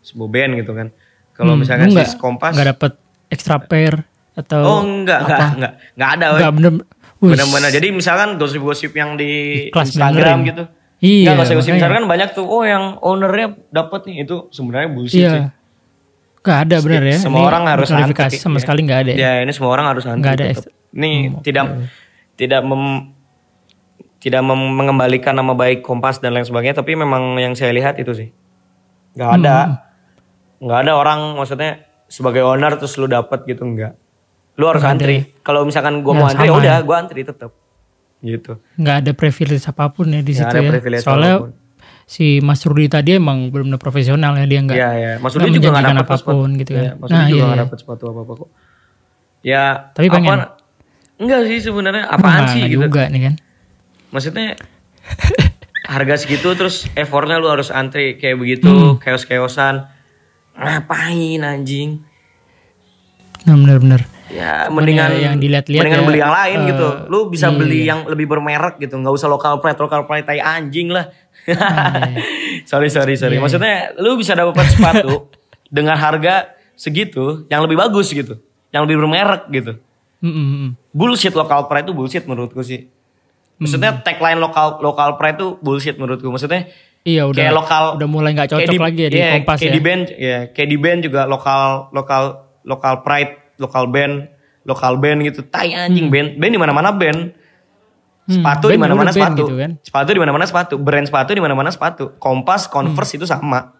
[0.00, 0.88] sebuah band gitu kan
[1.32, 2.92] kalau Hmm, misalkan lu si nggak- kompas nggak dapet
[3.26, 4.04] extra pair
[4.34, 6.38] atau oh enggak enggak enggak enggak ada weh.
[6.38, 6.72] nggak bener
[7.16, 9.30] benar-benar jadi misalkan gosip-gosip yang di
[9.66, 10.40] Ikhlas Instagram benerin.
[10.46, 10.64] gitu
[11.00, 11.70] Iya, Enggak, gosip-gosip.
[11.70, 15.48] Instagram kan banyak tuh oh yang ownernya dapat nih itu sebenarnya bullshit sih iya.
[16.38, 17.16] Nggak ada bener ya.
[17.18, 18.60] semua Ini orang harus antri, sama ya.
[18.60, 19.10] sekali nggak ada.
[19.10, 19.16] ya?
[19.16, 20.20] Ya ini semua orang harus antri.
[20.20, 20.44] Nggak ada
[20.92, 21.64] Ini Hmm, tidak
[22.34, 23.16] tidak mem-
[24.24, 28.28] tidak mengembalikan nama baik Kompas dan lain sebagainya, tapi memang yang saya lihat itu sih
[29.12, 29.76] nggak ada, Hmm.
[30.60, 33.92] nggak ada orang maksudnya sebagai owner terus lu dapat gitu nggak.
[34.54, 35.28] Lu harus antri.
[35.40, 37.52] Kalau misalkan gua Ya, mau antri, ya udah gua antri tetap.
[38.18, 38.56] Gitu.
[38.74, 40.70] Nggak ada privilege apa pun ya di Nggak situ ada ya.
[40.72, 41.50] privilege Soalnya apa pun.
[42.04, 45.68] si Mas Rudi tadi emang benar-benar profesional ya dia nggak Iya ya, Mas Rudi juga
[45.74, 46.80] nggak dapat apa pun gitu kan.
[46.82, 47.64] Ya, Mas Nah, Rudi juga iya, nggak iya.
[47.66, 48.48] dapat sepatu apa apa kok.
[49.42, 50.38] Ya, Tapi pengen.
[50.38, 50.50] apa-
[51.16, 52.82] enggak sih sebenarnya apaan Nggak- sih gitu.
[52.82, 53.34] juga nih kan.
[54.14, 54.54] Maksudnya
[55.90, 59.02] harga segitu terus effortnya lu harus antri kayak begitu, Hmm.
[59.02, 59.90] keos-keosan.
[60.54, 62.06] Ngapain anjing?
[63.42, 64.06] Nah benar-benar.
[64.32, 66.88] Ya Cuman mendingan ya yang dilihat-lihat mendingan ya, beli yang lain eh, gitu.
[67.12, 67.58] Lu bisa iya.
[67.58, 71.12] beli yang lebih bermerek gitu, nggak usah lokal pride, lokal pride tai anjing lah.
[72.70, 73.36] sorry sorry sorry.
[73.36, 73.44] Iya, iya.
[73.44, 75.28] Maksudnya lu bisa dapat sepatu
[75.68, 78.40] dengan harga segitu yang lebih bagus gitu,
[78.72, 79.76] yang lebih bermerek gitu.
[80.24, 80.68] Mm, mm.
[80.96, 82.88] Bullshit lokal pride itu bullshit menurutku sih.
[83.56, 84.02] Maksudnya Hmm.
[84.02, 86.26] tagline lokal lokal pride itu bullshit menurutku.
[86.26, 86.66] Maksudnya
[87.02, 89.66] Iya udah kayak lokal udah mulai nggak cocok di- lagi ya di iya, Kompas kayak
[89.66, 89.70] ya.
[89.70, 92.22] di band ya kayak di band juga lokal lokal
[92.62, 94.14] lokal pride lokal band
[94.64, 97.36] lokal band gitu tai anjing band band di mana mana band
[98.24, 99.70] Hmm, sepatu di band mana mana udah band sepatu gitu kan.
[99.78, 103.76] sepatu di mana mana sepatu brand sepatu di mana mana sepatu kompas converse itu sama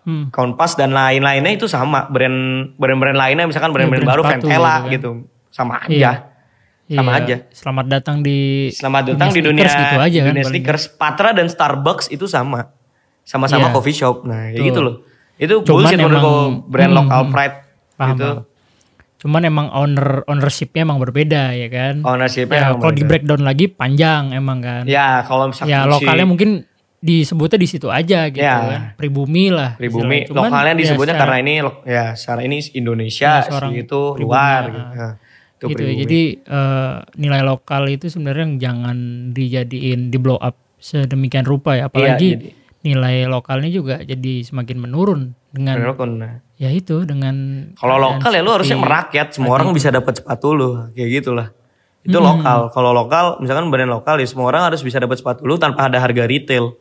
[0.00, 0.32] Hmm.
[0.32, 4.88] kompas dan lain-lainnya itu sama brand brand-brand lainnya misalkan brand-brand brand baru Ventela gitu kan.
[4.90, 5.10] gitu
[5.50, 6.12] sama aja Iya.
[6.88, 10.28] Sama Iya, aja Selamat datang di Selamat datang di dunia, gitu aja kan.
[10.32, 10.52] dunia paling.
[10.56, 10.84] sneakers.
[10.90, 12.72] Patra dan Starbucks itu sama.
[13.22, 13.74] Sama-sama Iya.
[13.76, 14.24] coffee shop.
[14.24, 14.94] Nah, kayak gitu loh.
[15.36, 17.30] Itu Cuman bullshit menurut brand hmm, lokal hmm.
[17.30, 17.56] pride
[17.94, 18.30] Paham, gitu.
[18.34, 18.46] paham.
[19.18, 21.94] Cuman emang owner ownershipnya emang berbeda ya kan.
[22.00, 24.82] Ownership-nya ya, kalau di breakdown lagi panjang emang kan.
[24.86, 26.50] Ya, kalau misalkan ya si lokalnya mungkin
[26.98, 28.58] disebutnya di situ aja gitu Ya.
[28.58, 28.80] kan.
[28.94, 29.74] Pribumi lah.
[29.74, 30.24] pribumi.
[30.24, 31.52] Cuman lokalnya ya disebutnya secara- karena ini
[31.84, 34.70] ya secara ini Indonesia Ya, sih seorang itu pribumi, luar ah.
[34.70, 35.06] gitu.
[35.58, 35.86] Itu gitu ya.
[35.88, 36.00] pribumi.
[36.00, 38.96] Jadi eh, nilai lokal itu sebenarnya jangan
[39.30, 41.86] dijadiin di blow up sedemikian rupa ya.
[41.86, 46.10] Apalagi jadi- nilai lokalnya juga jadi semakin menurun dengan Bener kan?
[46.14, 47.34] Nah, ya itu dengan
[47.74, 51.50] Kalau lokal ya lu harusnya merakyat, semua orang bisa dapat sepatu lu, kayak gitulah.
[52.00, 52.26] Itu Hmm.
[52.30, 52.70] lokal.
[52.70, 55.98] Kalau lokal, misalkan brand lokal ya semua orang harus bisa dapat sepatu lu tanpa ada
[55.98, 56.78] harga retail.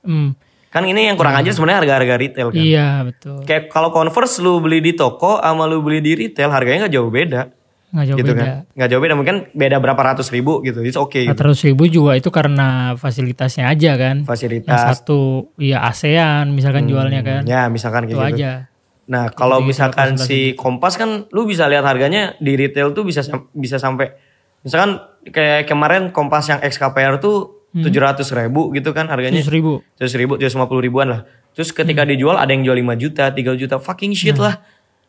[0.00, 0.32] Hmm,
[0.66, 2.58] Kan ini yang kurang aja sebenarnya harga-harga retail kan.
[2.58, 3.40] iya betul.
[3.44, 7.08] Kayak kalau Converse lu beli di toko sama lu beli di retail harganya nggak jauh
[7.08, 7.48] beda.
[7.96, 8.42] Nggak jauh gitu beda.
[8.44, 8.56] kan.
[8.76, 10.84] Nggak jauh beda mungkin beda berapa ratus ribu gitu.
[10.84, 11.24] It's okay.
[11.24, 11.32] Gitu.
[11.32, 14.16] 400 ribu juga itu karena fasilitasnya aja kan.
[14.20, 14.78] Yang Fasilitas.
[15.00, 17.42] satu ya ASEAN misalkan jualnya kan.
[17.42, 18.20] Ya misalkan itu gitu.
[18.20, 18.68] aja.
[19.06, 23.24] Nah kalau Gitu-gitu, misalkan si Kompas kan lu bisa lihat harganya di retail tuh bisa
[23.50, 24.12] bisa sampai
[24.60, 27.84] misalkan kayak kemarin Kompas yang XKPR tuh Hmm.
[27.84, 29.84] tujuh ratus ribu gitu kan harganya 100 ribu.
[30.00, 31.20] tujuh ribu tujuh ribuan lah.
[31.52, 32.10] Terus ketika Hmm.
[32.10, 34.48] dijual ada yang jual 5 juta, 3 juta, fucking shit Nah.
[34.48, 34.54] lah.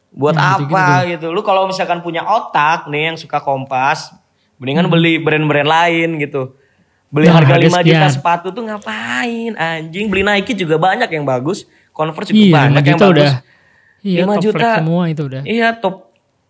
[0.09, 1.29] Buat apa gitu.
[1.29, 4.13] Lu kalau misalkan punya otak nih yang suka kompas,
[4.57, 6.57] mendingan beli brand-brand lain gitu.
[7.07, 7.33] Beli Hmm.
[7.33, 8.11] Nah, harga harga 5 juta sekian.
[8.11, 10.05] sepatu tuh ngapain anjing?
[10.07, 13.15] Beli Nike juga banyak yang bagus, Converse juga Iya, banyak 5 yang juta bagus.
[13.15, 13.33] udah.
[13.97, 14.69] Iya, 5 top juta.
[14.75, 15.41] semua itu udah.
[15.43, 15.95] Iya, top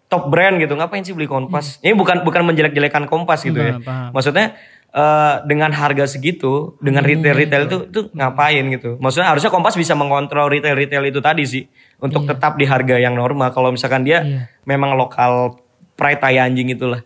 [0.08, 0.74] top brand gitu.
[0.74, 1.78] Ngapain sih beli Kompas?
[1.80, 3.76] Ini bukan bukan menjelek-jelekan Kompas gitu ya.
[3.76, 3.88] Enggak, Iya.
[3.88, 4.10] paham.
[4.16, 4.46] Maksudnya
[4.90, 8.96] eh, dengan harga segitu, dengan Hmm, retail-retail itu itu ngapain gitu.
[8.98, 11.64] Maksudnya harusnya Kompas bisa mengontrol retail-retail itu tadi sih
[11.98, 13.52] untuk tetap di harga yang normal.
[13.52, 14.40] Kalau misalkan dia Iya.
[14.64, 15.58] memang lokal
[15.94, 17.02] pride tai anjing itulah.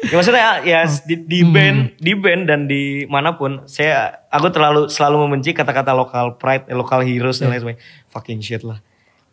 [0.01, 1.53] ya maksudnya ya di, di Hmm.
[1.53, 6.67] band, di band dan di mana pun saya aku terlalu selalu membenci kata-kata lokal pride,
[6.67, 7.83] eh, lokal heroes dan lain sebagainya.
[8.11, 8.83] Fucking shit lah.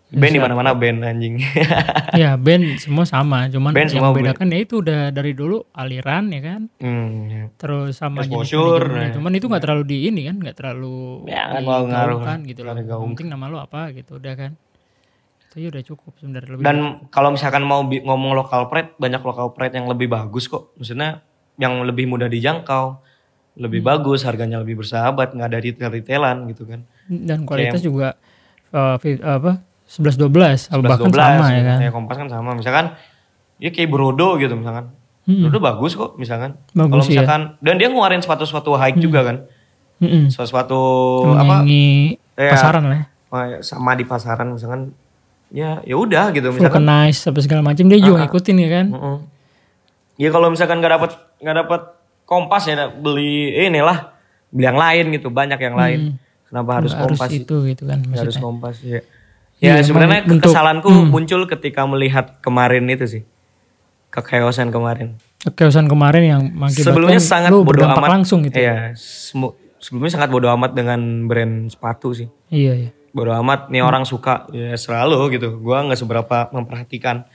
[0.09, 1.37] Band di mana-mana band anjing.
[2.25, 6.41] ya band semua sama, cuman Band yang membedakan ya itu udah dari dulu aliran ya
[6.41, 6.61] kan.
[6.81, 7.45] hmm, ya.
[7.61, 9.13] Terus sama jenis Exposure, nah.
[9.13, 12.41] Cuman itu nggak terlalu di ini kan, nggak terlalu Ya, ngaruh lah.
[12.41, 12.73] gitu loh.
[13.13, 14.57] Penting nama lo apa gitu udah kan.
[15.45, 16.65] Itu ya udah cukup sebenarnya lebih.
[16.65, 16.77] Dan
[17.13, 20.73] kalau misalkan mau ngomong lokal pride, banyak lokal pride yang lebih bagus kok.
[20.81, 21.21] Maksudnya
[21.61, 22.97] yang lebih mudah dijangkau,
[23.61, 23.91] lebih Hmm.
[23.93, 26.81] bagus, harganya lebih bersahabat, nggak ada retail-retailan gitu kan.
[27.09, 28.17] dan kualitas juga
[28.73, 31.79] uh, apa 11 12 atau bahkan 11, sama ya kan.
[31.81, 32.51] Ya kompas kan sama.
[32.53, 32.93] Misalkan
[33.57, 34.93] ya kayak Brodo gitu misalkan.
[35.25, 35.49] Hmm.
[35.49, 36.61] Brodo bagus kok misalkan.
[36.77, 37.25] Kalau iya.
[37.25, 39.37] misalkan dan dia ngeluarin sepatu-sepatu high juga kan.
[39.99, 40.31] Mm-mm.
[40.31, 40.81] Sepatu
[41.35, 42.55] apa Iya.
[42.55, 43.05] pasaran lah ya.
[43.29, 44.95] eh, sama di pasaran misalkan
[45.51, 46.85] ya ya udah gitu misalkan.
[46.85, 48.87] Vulcanize apa segala macam dia juga ngikutin ya kan.
[48.95, 49.17] Mm-mm.
[50.21, 51.11] Ya kalau misalkan nggak dapat
[51.43, 51.81] nggak dapat
[52.29, 54.15] kompas ya beli inilah
[54.53, 56.01] beli yang lain gitu banyak yang lain.
[56.49, 57.29] Kenapa harus harus kompas?
[57.35, 59.01] itu gitu kan harus kompas ya.
[59.59, 61.09] Iya, Ya sebenarnya kekesalanku hmm.
[61.09, 63.23] muncul ketika melihat kemarin itu sih.
[64.09, 65.19] Kekeosan kemarin.
[65.41, 68.11] Kekeosan kemarin yang Sebelumnya sangat bodoh amat.
[68.11, 68.57] langsung gitu.
[68.57, 68.95] Iya,
[69.79, 72.27] sebelumnya sangat bodoh amat dengan brand sepatu sih.
[72.49, 72.91] Iya, iya.
[73.11, 75.59] Bodoh amat nih orang suka ya selalu gitu.
[75.59, 77.27] Gua nggak seberapa memperhatikan.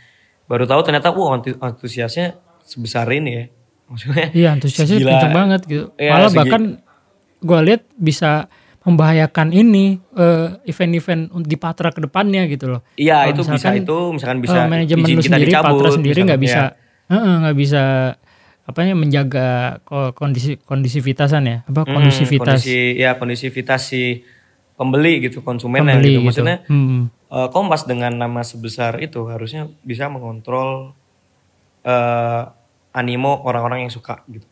[0.44, 3.46] Baru tahu ternyata wah antu- antusiasnya sebesar ini ya.
[3.86, 5.86] Maksudnya Iya, antusiasnya kenceng banget gitu.
[5.96, 6.62] Iya, Malah segi- bahkan
[7.40, 8.48] gua lihat bisa
[8.84, 12.82] membahayakan ini eh, event-event di Patra ke depannya gitu loh.
[12.96, 16.20] Iya itu bisa itu misalkan eh, bisa manajemen izin lu kita sendiri dicabut, Patra sendiri
[16.22, 16.62] nggak bisa
[17.08, 17.84] misalkan, eh, nggak bisa
[18.64, 19.48] apanya menjaga
[19.84, 24.24] ko- kondisi kondisivitasan ya apa Hmm, kondisivitas kondisi ya kondisivitas si
[24.74, 26.16] pembeli gitu konsumen pembeli gitu.
[26.16, 26.28] gitu.
[26.44, 30.96] Maksudnya Hmm, eh, Kompas dengan nama sebesar itu harusnya bisa mengontrol
[31.84, 32.44] eh,
[32.94, 34.48] animo orang-orang yang suka gitu.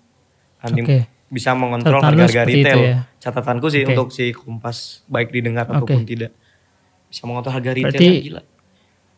[0.61, 0.99] Anim- Oke.
[1.31, 2.79] Bisa mengontrol harga-harga itu retail.
[2.81, 2.97] ya?
[3.17, 3.89] Catatanku sih Oke.
[3.89, 6.35] untuk si Kompas baik didengar ataupun tidak.
[7.07, 8.41] Bisa mengontrol harga retail Berarti gila.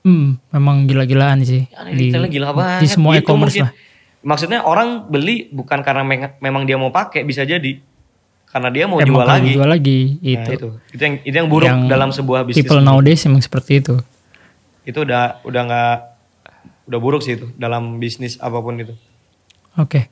[0.04, 2.80] hmm, memang gila-gilaan sih Ya, di, retailnya gila di banget.
[2.88, 3.66] semua Gitu e-commerce mungkin.
[3.66, 3.74] lah
[4.24, 7.82] Maksudnya orang beli bukan karena me- memang dia mau pakai bisa jadi
[8.46, 9.52] karena dia mau jual lagi.
[9.52, 10.70] jual lagi Nah, itu, itu.
[10.92, 12.58] Itu yang itu yang buruk Yang dalam sebuah bisnis.
[12.60, 13.98] people nowadays emang seperti itu
[14.84, 15.96] Itu udah udah nggak
[16.86, 18.94] udah buruk sih itu dalam bisnis apa pun itu.
[19.76, 20.08] Oke.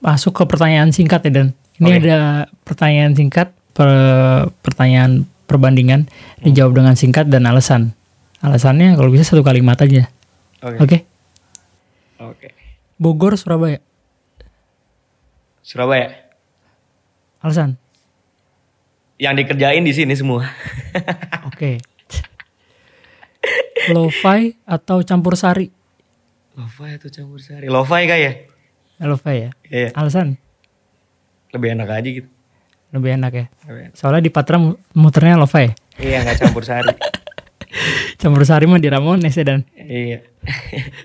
[0.00, 1.48] Masuk ke pertanyaan singkat ya Dan.
[1.76, 1.98] Ini Oke.
[2.02, 2.18] ada
[2.60, 6.44] pertanyaan singkat, per- pertanyaan perbandingan Hmm.
[6.44, 7.92] dijawab dengan singkat dan alasan.
[8.40, 10.08] Alasannya kalau bisa satu kalimat aja.
[10.60, 10.76] Oke.
[10.80, 10.98] Oke.
[12.18, 12.48] Oke.
[12.96, 13.80] Bogor, Surabaya.
[15.60, 16.12] Surabaya.
[17.40, 17.76] Alasan.
[19.16, 20.48] Yang dikerjain di sini semua.
[21.48, 21.80] Oke.
[23.88, 25.72] Lo-fi atau campur sari?
[26.52, 27.64] Lo-fi atau campur sari?
[27.66, 28.49] Lo-fi kayak
[29.00, 29.50] Lo-fi ya.
[29.64, 29.88] Iya.
[29.94, 30.36] Alasan
[31.50, 32.28] Lebih enak aja gitu.
[32.90, 33.46] lebih enak ya.
[33.64, 33.94] Lebih enak.
[33.94, 35.70] Soalnya di Patra mu- muternya lo-fi.
[35.96, 36.90] Iya nggak campur sari.
[38.20, 39.62] Campur sari mah di Ramones ya Dan.
[39.74, 40.20] iya.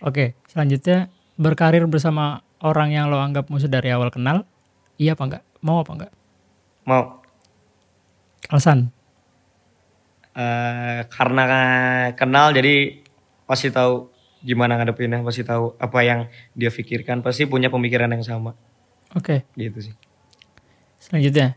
[0.00, 4.42] Oke, selanjutnya berkarir bersama orang yang lo anggap musuh dari awal kenal.
[4.96, 5.42] Iya apa enggak?
[5.60, 6.12] Mau apa enggak?
[6.84, 7.20] Mau.
[8.48, 8.90] Alasan.
[10.32, 11.44] Eh, karena
[12.12, 12.98] kenal jadi
[13.44, 14.09] pasti tahu
[14.40, 16.20] gimana ngadepinnya, pasti tahu apa yang
[16.52, 18.56] dia pikirkan, pasti punya pemikiran yang sama.
[19.12, 19.94] Oke, Gitu sih.
[20.98, 21.56] selanjutnya.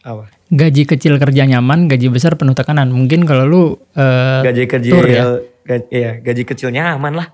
[0.00, 0.30] Apa?
[0.48, 2.88] Gaji kecil kerja nyaman, gaji besar penuh tekanan.
[2.88, 3.62] Mungkin kalau lu
[3.92, 5.24] eh, Gaji kecil, tur ya?
[5.62, 7.28] gaji, iya, gaji kecilnya aman lah.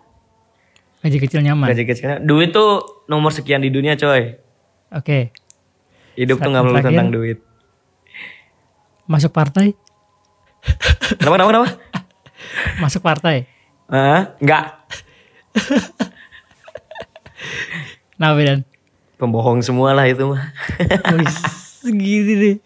[1.01, 1.69] gaji kecil nyaman.
[1.69, 4.35] Gaji kecilnya, duit tuh nomor sekian di dunia coy.
[4.91, 5.31] Oke,
[6.15, 6.91] Hidup tuh Saat nggak melulu terakhir.
[6.93, 7.39] tentang duit.
[9.05, 9.77] masuk partai?
[11.15, 11.69] Kenapa, kenapa, kenapa?
[12.81, 13.37] Masuk partai.
[13.89, 14.37] Hah?
[14.41, 14.65] Enggak.
[18.15, 18.63] Nah, Dan.
[19.19, 20.55] Pembohong semua lah itu mah.
[21.83, 22.57] Segini deh.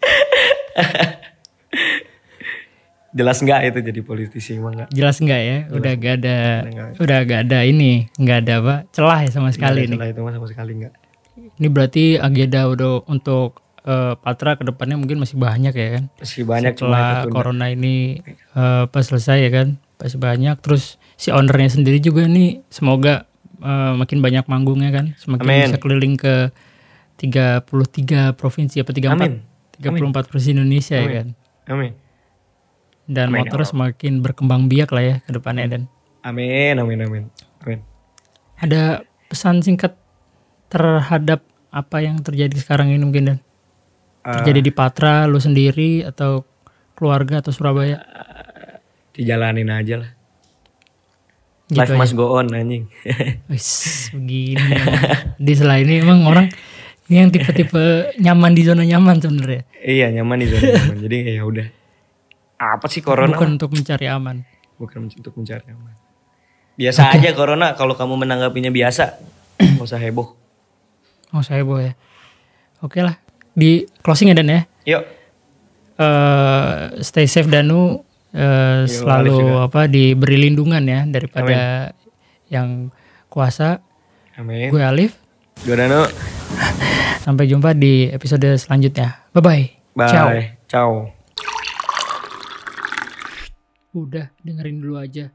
[3.09, 4.89] Jelas enggak itu jadi politisi emang enggak.
[4.93, 5.57] Jelas enggak ya?
[5.73, 6.37] Udah gak ada
[6.69, 6.89] Enggak.
[7.01, 8.75] udah gak ada ini, nggak ada apa?
[8.93, 9.97] Celah ya sama sekali nih.
[9.97, 10.93] Setelah itu mah sama sekali enggak.
[11.57, 16.03] Ini berarti agenda udah untuk eh, Patra ke depannya mungkin masih banyak ya kan?
[16.21, 18.21] Masih banyak Setelah corona ini
[18.53, 19.81] eh, pas selesai ya kan?
[19.97, 20.55] Masih banyak.
[20.61, 23.27] Terus si ownernya sendiri juga nih semoga
[23.59, 25.05] eh, makin banyak manggungnya kan?
[25.19, 25.61] Semakin Amin.
[25.67, 26.47] bisa keliling ke
[27.19, 29.11] 33 provinsi apa 34?
[29.11, 29.43] Amin.
[29.75, 31.27] 34 provinsi Indonesia ya kan?
[31.67, 31.91] Amin.
[33.03, 35.81] Dan Amin, motor semakin berkembang biak lah ya ke depannya dan
[36.21, 37.23] Amin, amin, amin.
[37.59, 37.79] Amin.
[38.59, 39.95] ada pesan singkat
[40.67, 43.37] terhadap apa yang terjadi sekarang ini mungkin dan
[44.19, 44.35] Ah.
[44.35, 46.43] terjadi di Patra lu sendiri atau
[46.91, 48.03] keluarga atau Surabaya
[49.15, 50.11] Dijalanin aja lah.
[51.69, 51.99] Gitu Life aja.
[51.99, 52.89] must go on anjing.
[53.51, 53.69] Wis,
[54.09, 54.57] begini
[55.37, 56.49] di selain ini emang orang
[57.05, 57.79] ini yang tipe-tipe
[58.17, 60.97] nyaman di zona nyaman sebenarnya iya, nyaman di zona nyaman.
[60.99, 61.67] Jadi ya udah.
[62.59, 63.31] Apa sih corona?
[63.31, 64.43] bukan untuk mencari aman
[64.75, 65.93] Bukan untuk mencari aman.
[66.75, 69.19] Biasa aja corona kalau kamu menanggapinya biasa.
[69.77, 70.35] Gak usah heboh.
[71.29, 71.93] oh saya boleh
[72.79, 73.21] oke lah
[73.53, 75.03] di closing ya Dan ya Yuk.
[75.99, 78.01] eh stay safe Danu
[78.33, 79.65] eh, Alif selalu juga.
[79.69, 81.91] apa diberi lindungan ya daripada
[82.49, 82.93] yang
[83.29, 83.81] kuasa.
[84.37, 84.69] Amin.
[84.73, 85.17] Gue Alif.
[85.65, 86.07] Gue Dano.
[87.21, 89.27] Sampai jumpa di episode selanjutnya.
[89.35, 89.63] Bye bye.
[89.93, 90.09] Bye.
[90.09, 90.27] Ciao.
[90.69, 90.91] Ciao.
[93.93, 95.33] Udah dengerin dulu aja.